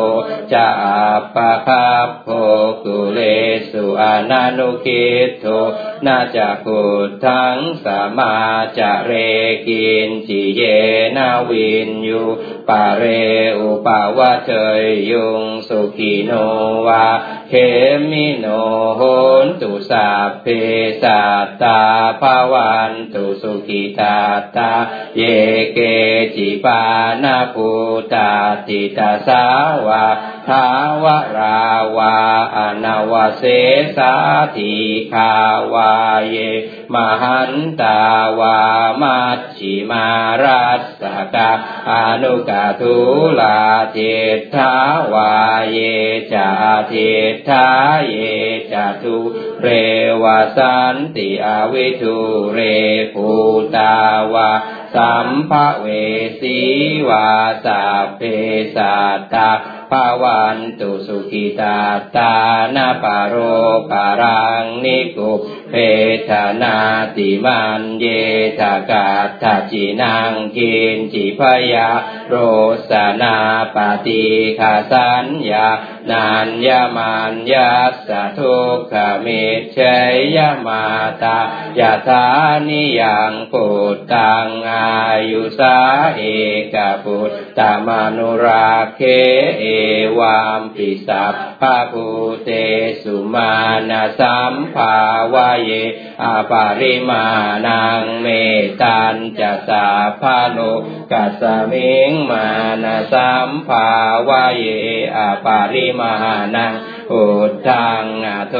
[0.53, 1.87] จะอาปะคา
[2.23, 2.27] โพ
[2.83, 3.19] กุเล
[3.71, 5.45] สุอานานุกิตโท
[6.05, 6.81] นาจักุ
[7.23, 7.85] ทังส
[8.17, 8.33] มา
[8.77, 9.11] จะเร
[9.67, 10.61] กินจิเย
[11.17, 12.23] นาวินยู
[12.69, 13.03] ปะเร
[13.59, 16.31] อุปาวะเทยยุงสุขีโน
[16.87, 17.05] วา
[17.51, 17.55] เข
[18.11, 18.45] มิโน
[18.97, 19.01] โห
[19.45, 20.09] นตุสา
[20.41, 20.45] เพ
[21.01, 21.81] สัตตา
[22.21, 24.17] ภาวันตุสุขิตา
[24.55, 24.71] ตา
[25.17, 25.21] เย
[25.73, 25.79] เก
[26.35, 26.81] จิปา
[27.23, 27.69] นาภู
[28.13, 28.31] ตา
[28.67, 29.43] ติตาสา
[29.87, 30.05] วา
[30.47, 30.65] ทา
[31.03, 31.05] ว
[31.37, 31.61] รา
[31.97, 32.15] วา
[32.55, 33.43] อนาวเส
[33.97, 34.13] สา
[34.57, 34.75] ธิ
[35.13, 35.33] คา
[35.73, 35.93] วา
[36.29, 36.35] เย
[36.93, 37.99] มหันตา
[38.39, 38.59] วา
[39.01, 40.07] มัชชิมา
[40.43, 41.03] รัสส
[41.35, 41.51] กา
[41.89, 41.91] อ
[42.21, 42.95] นุกาทุ
[43.39, 43.59] ลา
[43.93, 43.99] เจ
[44.55, 44.73] ตา
[45.13, 45.31] วา
[45.71, 45.77] เย
[46.33, 46.49] จา
[46.87, 47.67] เทา
[48.07, 48.15] เย
[48.71, 48.73] จ
[49.03, 49.17] ตุ
[49.61, 49.67] เร
[50.23, 50.25] ว
[50.57, 52.17] สันติอวิทุ
[52.53, 52.59] เร
[53.13, 53.29] ภู
[53.75, 53.95] ตา
[54.33, 54.51] วา
[54.95, 55.87] สัมภเว
[56.41, 56.59] สี
[57.09, 57.29] วา
[57.65, 57.67] ส
[58.17, 58.21] เพ
[58.75, 59.49] สัตตา
[59.91, 61.79] ภาวันตุสุขิตา
[62.15, 62.33] ตา
[62.75, 63.35] นาปโร
[63.89, 65.31] ปารังนิกุ
[65.69, 65.75] เพ
[66.29, 66.77] ทนา
[67.15, 68.05] ติมันเย
[68.59, 69.09] ทากา
[69.41, 71.41] ทัจินังกินจิพ
[71.73, 71.89] ยา
[72.27, 72.35] โร
[72.89, 72.91] ส
[73.21, 73.35] นา
[73.75, 74.25] ปฏิ
[74.59, 75.67] คาสัญญา
[76.09, 79.27] นัญญามันยัสสะทุกขเม
[79.73, 79.77] เช
[80.35, 80.83] ยมา
[81.23, 81.39] ตา
[81.79, 82.25] ยาธา
[82.67, 84.91] นิยังปุตตังอา
[85.31, 85.77] ยุสา
[86.17, 86.21] เอ
[86.73, 89.01] กปุตตมานุราเค
[89.59, 89.63] เอ
[90.17, 92.07] วามปิสัพพะภู
[92.43, 92.49] เต
[93.01, 93.53] สุมา
[93.89, 94.99] ณสัมภา
[95.33, 95.71] วะเย
[96.23, 97.23] อาปาริมา
[97.65, 98.27] ณังเม
[98.81, 99.87] ตันจะสา
[100.21, 100.59] พาโล
[101.11, 102.45] กัสมิงมา
[102.83, 103.91] ณสัมภา
[104.27, 104.65] วะเย
[105.17, 106.13] อาปาริมา
[106.55, 106.73] ณัง
[107.11, 107.25] อุ
[107.67, 108.05] ทัง
[108.49, 108.55] โท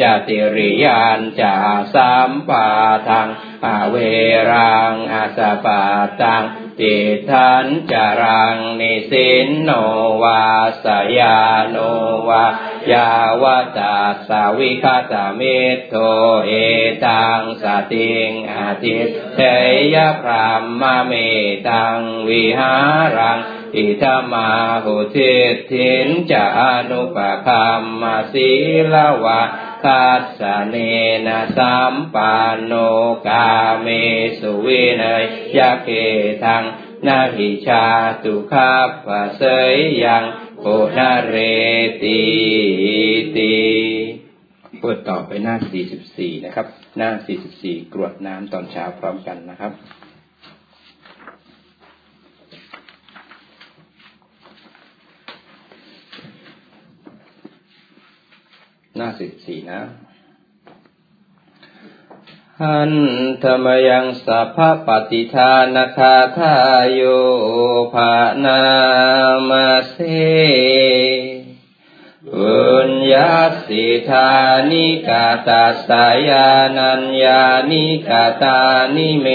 [0.00, 1.54] จติริยานจา
[1.94, 2.68] สัมปา
[3.08, 3.28] ทัง
[3.66, 3.96] อเว
[4.50, 5.82] รังอาสปา
[6.20, 6.42] ตัง
[6.80, 6.98] ติ
[7.30, 9.70] ทันจารังนิสินโน
[10.22, 10.44] วา
[10.84, 10.86] ส
[11.18, 11.76] ยาโน
[12.28, 12.44] วา
[12.92, 13.10] ยา
[13.42, 13.44] ว
[13.78, 13.96] ตา
[14.28, 15.58] สาวิคาตามิ
[15.88, 15.94] โท
[16.46, 16.52] เอ
[17.04, 19.40] ตังสติงอาทิตเท
[19.94, 21.12] ยพรามมาเม
[21.68, 22.74] ตังวิหา
[23.16, 23.38] รัง
[23.76, 24.50] อิธมา
[24.84, 25.34] หุทิ
[25.70, 26.60] ทินจะอ
[26.90, 28.50] นุปคัมมาศี
[28.92, 29.42] ลวะ
[29.84, 30.76] คัสสเน
[31.26, 32.72] นะสัมปันโน
[33.26, 33.48] กา
[33.80, 33.86] เม
[34.40, 35.24] สุวินัย
[35.56, 35.90] ยะเก
[36.44, 36.64] ทัง
[37.06, 37.84] นาหิชา
[38.24, 38.72] ตุคา
[39.06, 39.74] ปะเสย
[40.04, 40.24] ยัง
[40.60, 40.66] โอ
[40.96, 41.36] นาเร
[42.02, 42.20] ติ
[43.36, 43.54] ตี
[44.80, 45.56] พูดต่อไปหน้า
[45.96, 46.66] 44 นะครับ
[46.96, 47.10] หน้า
[47.52, 49.72] 44 กรวดน้ำตอนเช้าพร้อมกันนะครับ
[58.96, 59.82] หน้าสิบสี่นะ
[62.60, 62.92] หัน
[63.42, 67.00] ธรรมยังสัพพปฏิทานคาทายโย
[67.94, 68.62] ภานา
[69.48, 69.96] มาเส
[72.28, 73.34] ปุญญา
[73.66, 74.30] สิธา
[74.70, 78.60] นิกาตาสายานัญญานิกาตา
[78.96, 79.26] นิเม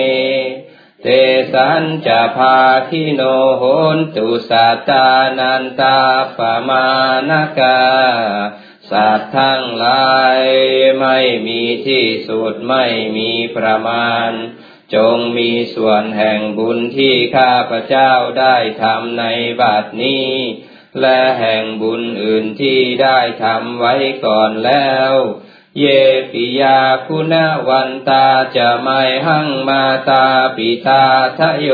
[1.01, 1.08] เต
[1.53, 2.58] สัญจะภา
[2.89, 3.22] คิโน
[3.58, 3.64] โห
[3.95, 5.97] นตุสัตตานันตา
[6.38, 6.88] ปมา
[7.30, 7.80] นกา
[8.91, 10.41] สัตว์ทั้งหลาย
[11.01, 12.86] ไม่มีที่สุดไม่
[13.17, 14.29] มีประมาณ
[14.95, 19.23] จงมีส่วนแห่งบุญที่ข้าพเจ้าได้ทำใน
[19.61, 20.29] บัดนี้
[21.01, 25.13] และแห่งบุญอื่นที่ได้ทำไว้ก่อนแล้ว
[25.79, 25.86] เย
[26.31, 27.33] ปิยาคุณ
[27.69, 28.27] วันตา
[28.57, 30.25] จะไม่หั่งมาตา
[30.55, 31.05] ปิตา
[31.39, 31.69] ทะโย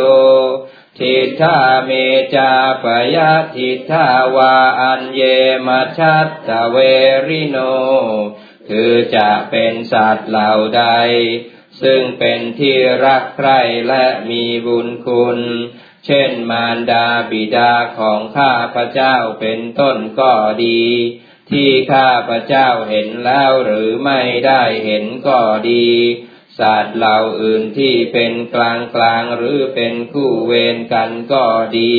[0.99, 1.91] ทิฏาเม
[2.35, 2.51] จา
[2.83, 2.85] ป
[3.15, 5.21] ยาทิฏาวาอันเย
[5.67, 6.77] มชัตตเว
[7.27, 7.57] ริโน
[8.69, 10.83] คือจะเป็นสัตว์เหล่าใด
[11.81, 15.39] ซึ่งเป็นที่รักใคร่และมีบุญคุณ
[16.05, 20.33] เช่นมารดาบิดาของข้าพระเจ้าเป็นต้นก็
[20.65, 20.83] ดี
[21.51, 25.39] ที่ข้าพระเจ้าเห็นแล้วหรือไม่ได้เห็นก็
[25.71, 25.89] ดี
[26.61, 31.45] สัตว์เหล่าอื่นที่เป็นกลางกลางหรือเป็นคู่เวรกันก็
[31.77, 31.97] ดี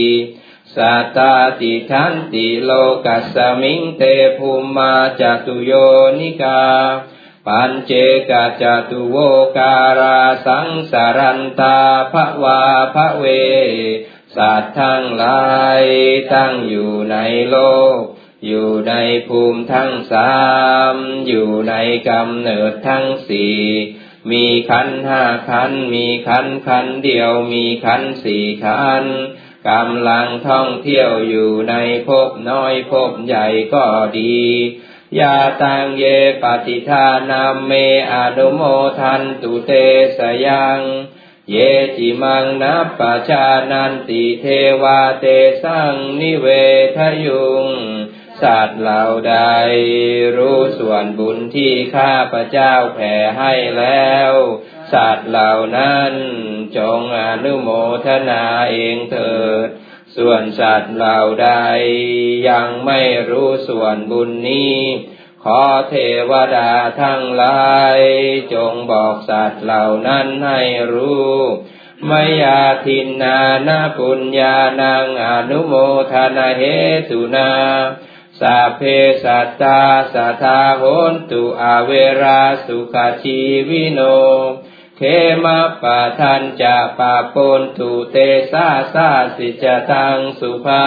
[0.76, 2.70] สัตตาติทันติโล
[3.06, 4.02] กัสมิงเต
[4.38, 5.72] ภูมาจตุโย
[6.18, 6.62] นิกา
[7.46, 7.92] ปัญเจ
[8.30, 9.16] กาจตุโว
[9.58, 11.78] การาสังสารันตา
[12.12, 12.60] ภวา
[12.94, 13.24] ภเว
[14.36, 15.42] สัตว์ทั้งหลา
[15.80, 15.82] ย
[16.32, 17.16] ตั้งอยู่ใน
[17.50, 17.56] โล
[17.96, 18.00] ก
[18.46, 18.94] อยู่ใน
[19.28, 20.32] ภูมิทั้งสา
[20.94, 20.96] ม
[21.26, 21.74] อยู่ใน
[22.08, 23.56] กำเนิดทั้งสี่
[24.31, 29.05] มีขันห้าขัน มีขันขันเดียว มีขันสี่ขัน
[29.70, 31.75] กำลังท่องเที่ยวอยู่ใน
[32.07, 33.85] ภพน้อยภพใหญ่ก็
[34.18, 34.41] ดี
[35.18, 36.05] ยาตังเย
[36.43, 37.73] ปฏิทานามเม
[38.12, 38.62] อนุโม
[39.01, 39.73] ทันตุเต
[40.18, 40.81] สยัง
[41.51, 41.57] เย
[41.97, 44.47] จิมังนับปชานันติเท
[44.83, 45.25] วาเต
[45.62, 46.47] สังนิเว
[46.97, 47.66] ทยุง
[48.43, 49.36] สัตว์เหล่าใด
[50.36, 54.32] รู้ส่วนบุญที่ข้าพระเจ้าแผ่ให้แล้ว
[54.93, 56.12] สัตว์เหล่านั้น
[56.76, 57.68] จงอนุโม
[58.07, 59.36] ทนาเองเถิ
[59.66, 59.68] ด
[60.16, 61.51] ส่วนสัตว์เหล่าใด
[62.49, 64.78] ยังไม่รู้ส่วนบุญนี้
[65.45, 65.95] ขอเท
[66.30, 66.72] วดา
[67.03, 67.99] ทั้งหลาย
[68.55, 70.62] จงบอกสัตว์เหล่านั้นให้
[70.93, 71.36] รู้
[72.11, 72.12] ม
[72.43, 73.38] ยาทินนา
[73.68, 75.74] นาปุญญานังอนุโม
[76.12, 76.62] ทนาเห
[77.09, 77.51] ตุนา
[78.43, 78.82] สัพเพ
[79.24, 79.82] สัตตา
[80.14, 84.01] สัทธาโหนตุอาเวราสุขชีวิโน
[84.97, 85.03] เข
[85.45, 85.47] ม
[85.82, 88.16] ปะทันจะปะปนตุเต
[88.53, 90.86] สาสาสิจตังสุภา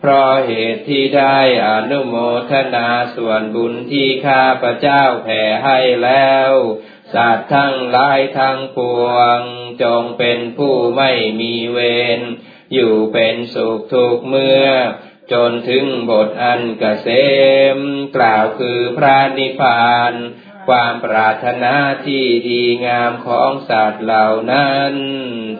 [0.00, 1.38] เพราะเหตุที่ได้
[1.68, 2.14] อนุโม
[2.50, 6.52] ทนาส่วนบุญที่ข้าพระเจ้าแผ่ให้แล้ว
[7.14, 9.06] สัตว์ทั้งหลายทั้งปว
[9.38, 9.40] ง
[9.82, 11.10] จงเป็นผู้ไม่
[11.40, 11.78] มีเว
[12.18, 12.20] ร
[12.74, 14.68] อยู่เป็นสุขทุกเมื่อ
[15.32, 17.08] จนถึงบทอันกเกษ
[17.76, 17.78] ม
[18.16, 20.12] กล่าวคือพระนิพพาน
[20.68, 21.74] ความปรารถนา
[22.06, 24.94] ที่ดีงามของสัตว์เหล่านั้น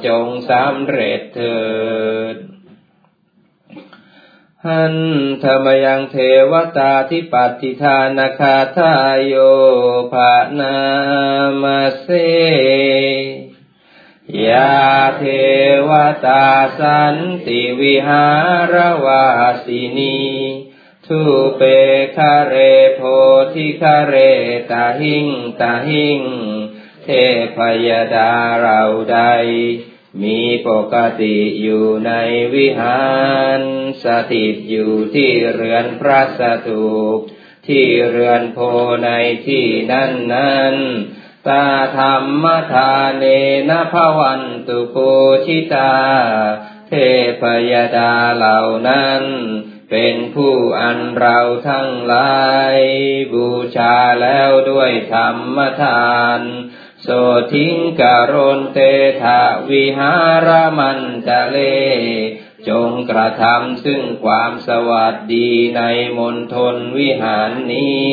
[0.06, 1.60] จงสำเร็จเถิ
[2.34, 2.36] ด
[4.66, 4.96] หัน
[5.42, 6.16] ธรรมยังเท
[6.50, 9.34] วตาทิปฏิทานคาทายโย
[10.12, 10.76] ภานา
[11.62, 12.08] มาเส
[14.48, 14.74] ยา
[15.18, 15.24] เท
[15.88, 15.90] ว
[16.26, 16.46] ตา
[16.78, 17.16] สัน
[17.46, 18.26] ติวิหา
[18.72, 18.74] ร
[19.04, 19.26] วา
[19.64, 20.18] สินี
[21.06, 21.20] ทุ
[21.56, 21.62] เป
[22.16, 22.54] คาเร
[22.94, 23.00] โพ
[23.54, 24.14] ธิคาเร
[24.70, 25.26] ตาหิง
[25.60, 26.20] ตาหิง
[27.04, 27.08] เท
[27.56, 27.58] พ
[27.88, 29.18] ยดาเราใด
[30.22, 32.12] มีปกติอยู่ใน
[32.54, 33.04] วิหา
[33.58, 33.60] ร
[34.04, 37.18] สถิตอยู่ที่เรือนพระสถูป
[37.68, 38.58] ที่เรือนโพ
[39.04, 39.10] ใน
[39.46, 40.76] ที่นั้นนั้น
[41.48, 41.66] ตา
[41.98, 43.24] ธรรมทานเน
[43.68, 45.10] นะภวันตุปู
[45.44, 45.94] ชิตา
[46.88, 46.92] เท
[47.40, 49.22] พยดาเหล่านั้น
[49.90, 51.38] เป็นผู้อันเรา
[51.68, 52.36] ทั้งหลา
[52.74, 52.76] ย
[53.32, 56.40] บูชาแล้วด้วยธรรมทาน
[57.02, 57.08] โส
[57.52, 58.78] ทิงกโรนเต
[59.22, 60.12] ถาวิหา
[60.46, 61.58] รมันจะเล
[62.68, 65.82] จงกระทำซึ่งความสวัสดีใน
[66.18, 68.06] มณฑลวิหารนี้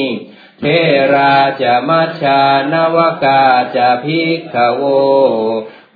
[0.66, 0.70] เท
[1.16, 2.42] ราจะมัชชา
[2.72, 3.46] นวกา
[3.76, 4.84] จะพิกขโว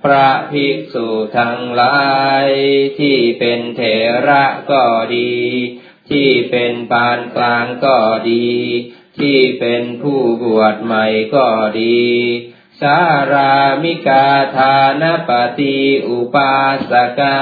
[0.04, 1.08] พระภิกษุ
[1.38, 1.98] ทั้งหลา
[2.44, 2.46] ย
[2.98, 3.80] ที่เป็นเถ
[4.28, 4.84] ระก็
[5.16, 5.36] ดี
[6.10, 7.98] ที่เป็นปานกลางก็
[8.30, 8.48] ดี
[9.18, 11.46] ที่เป็นผู้บวชใหม่ก็
[11.80, 12.06] ดี
[12.80, 12.98] สา
[13.32, 16.54] รามิกาทานปฏิอุปา
[16.90, 17.38] สกา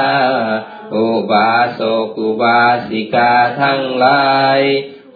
[0.96, 4.26] อุบาสกอุบาสิกาทั้งหลา
[4.58, 4.60] ย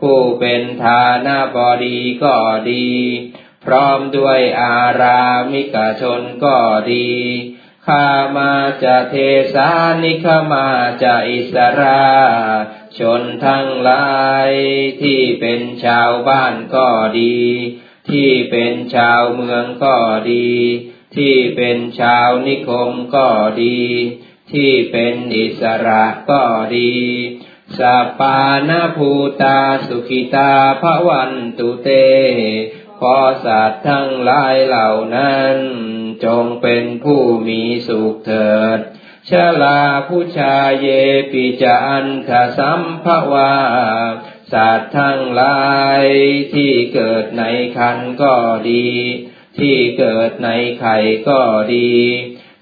[0.00, 2.36] ผู้เป็นฐานาบดีก็
[2.70, 2.88] ดี
[3.64, 5.22] พร้อมด้วยอารา
[5.52, 6.58] มิกชนก็
[6.92, 7.08] ดี
[7.86, 9.14] ข้ามาจะเท
[9.54, 9.70] สา
[10.02, 10.68] นิขมา
[11.02, 12.08] จะอิสรา
[12.98, 14.10] ชนทั้งหลา
[14.48, 14.50] ย
[15.02, 16.88] ที่เป็นชาวบ้านก็
[17.20, 17.38] ดี
[18.10, 19.96] ที่เป็นชาวเมืองก็
[20.32, 20.50] ดี
[21.16, 23.28] ที่เป็นชาวนิคมก็
[23.62, 23.80] ดี
[24.52, 26.42] ที่เป็นอิสระก็
[26.76, 26.92] ดี
[27.80, 27.82] ส
[28.20, 29.10] ปานาภู
[29.42, 30.52] ตาสุขิตา
[30.82, 31.88] ภวันตุเต
[33.00, 35.56] ขอสัตว์ทั้งหลายเหล่านั้น
[36.24, 38.78] จงเป็นผู้มีสุขเถิด
[39.28, 39.30] ช
[39.62, 40.86] ลาผู้ชาเย
[41.32, 43.54] ปิจันขสัมภวา
[44.52, 45.64] สัตว์ทั้งหลา
[46.02, 46.04] ย
[46.54, 47.44] ที่เกิดใน
[47.76, 48.34] คันก็
[48.70, 48.86] ดี
[49.58, 50.48] ที่เกิดใน
[50.80, 50.96] ไข่
[51.28, 51.40] ก็
[51.74, 51.92] ดี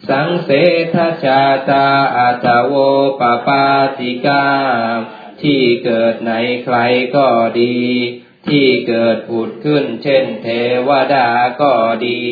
[0.08, 0.50] สังเส
[0.94, 2.74] ทชาตาอัตโว
[3.20, 3.66] ปปา
[3.98, 4.46] ติกา
[5.42, 6.32] ที่เกิดใน
[6.64, 6.76] ใคร
[7.16, 7.28] ก็
[7.60, 7.78] ดี
[8.48, 10.48] ที่เกิดผุดขึ้นเช่นเท
[10.88, 11.28] วดา
[11.62, 11.72] ก็
[12.06, 12.22] ดี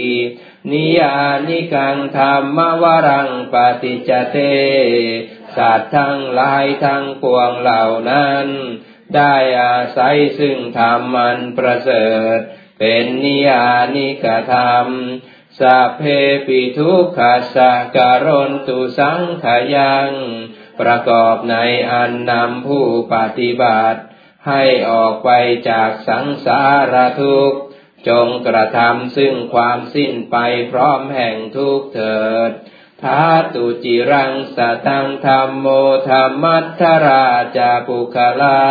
[0.73, 1.17] นิยา
[1.49, 4.37] นิกังธรรมวรังปฏิจเต
[5.57, 8.47] สัตว์ทั้งหลายทั้งปวงเหล่านั้น
[9.17, 12.39] ได้อาศัยซึ่งธรรมมันประเสริฐ
[12.79, 13.67] เป็นนิยา
[13.97, 14.87] นิกธรรม
[15.61, 16.03] สัพเพ
[16.47, 19.45] ปิทุกขัสสะการนตุสังข
[19.75, 20.11] ยัง
[20.81, 21.57] ประกอบใน
[21.93, 24.01] อันนำผู้ปฏิบัติ
[24.49, 25.31] ให้ออกไป
[25.71, 27.61] จากสังสารทุกข์
[28.09, 30.37] จงกระทำซึ่งความสิ้นไป
[30.71, 32.51] พร้อมแห่งทุกเถิด
[33.03, 33.23] ท้า
[33.55, 35.67] ตุจิรังสตังธรรมโม
[36.09, 37.27] ธรรมัทธรา
[37.57, 38.63] จาปุคลา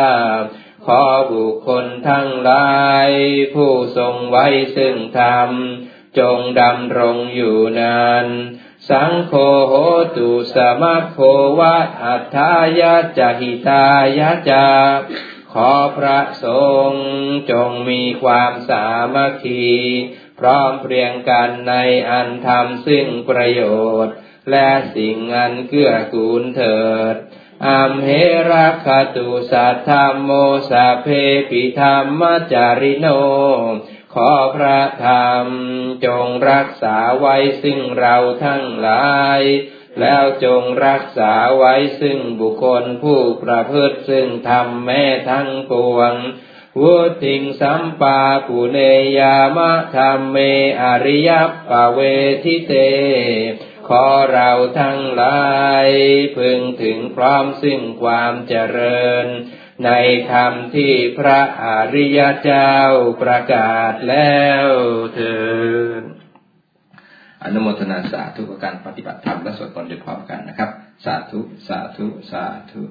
[0.86, 2.70] ขอบุคคลทั้งหลา
[3.08, 3.10] ย
[3.54, 5.50] ผู้ทรงไว้ซึ่งธรรม
[6.20, 8.28] จงดำรงอยู่นาน
[8.90, 9.34] สังโฆ
[9.68, 9.74] โห
[10.16, 11.20] ตุสมัคโค
[11.60, 13.86] วะอัฏฐายะจหิตา
[14.20, 14.68] ยะจา
[15.54, 16.46] ขอพระส
[16.90, 17.06] งฆ์
[17.52, 19.68] จงมีความสามัคคี
[20.40, 21.74] พร้อมเพรียงกันใน
[22.10, 23.62] อันทำซึ่งประโย
[24.06, 24.16] ชน์
[24.52, 27.16] และสิ่งอันเกื้อกูลเถิด
[27.68, 28.10] อัมเห
[28.52, 29.90] รัคตุสัทธ
[30.24, 30.30] โม
[30.70, 31.08] สะเพ
[31.50, 32.22] ปิธรรม
[32.54, 33.08] จาริโน
[34.16, 35.48] ขอพระธรรม
[36.06, 39.08] จงรักษาไว้ซึ่งเราทั้งหลา
[39.40, 39.42] ย
[40.00, 46.14] แล้วจงรักษาไว้ซึ่งบุคคลผู้ประพฤติซึ่งทำแม่ทั้งปวง
[46.82, 48.78] วุติงสัมปาปุเน
[49.20, 50.38] ยามะธรรมเม
[50.82, 51.30] อริย
[51.70, 52.00] ปเว
[52.44, 52.74] ทิเต
[53.88, 55.40] ขอเราทั้งหลา
[55.86, 55.88] ย
[56.38, 59.28] พึงถึงพร้อมซึ่งความเจริญ
[59.84, 59.90] ใน
[60.32, 62.74] ธรรมที่พระอริยเจ้า
[63.22, 64.68] ประกาศแล้ว
[65.16, 65.36] เถิ
[66.02, 66.04] ด
[67.44, 70.70] อนุโมทนาสาธุกับการปฏิบัติธรรมและสวดมนต์ด้วยพร้อมกันนะครับ
[71.06, 72.82] สาธุ สาธุ สาธุ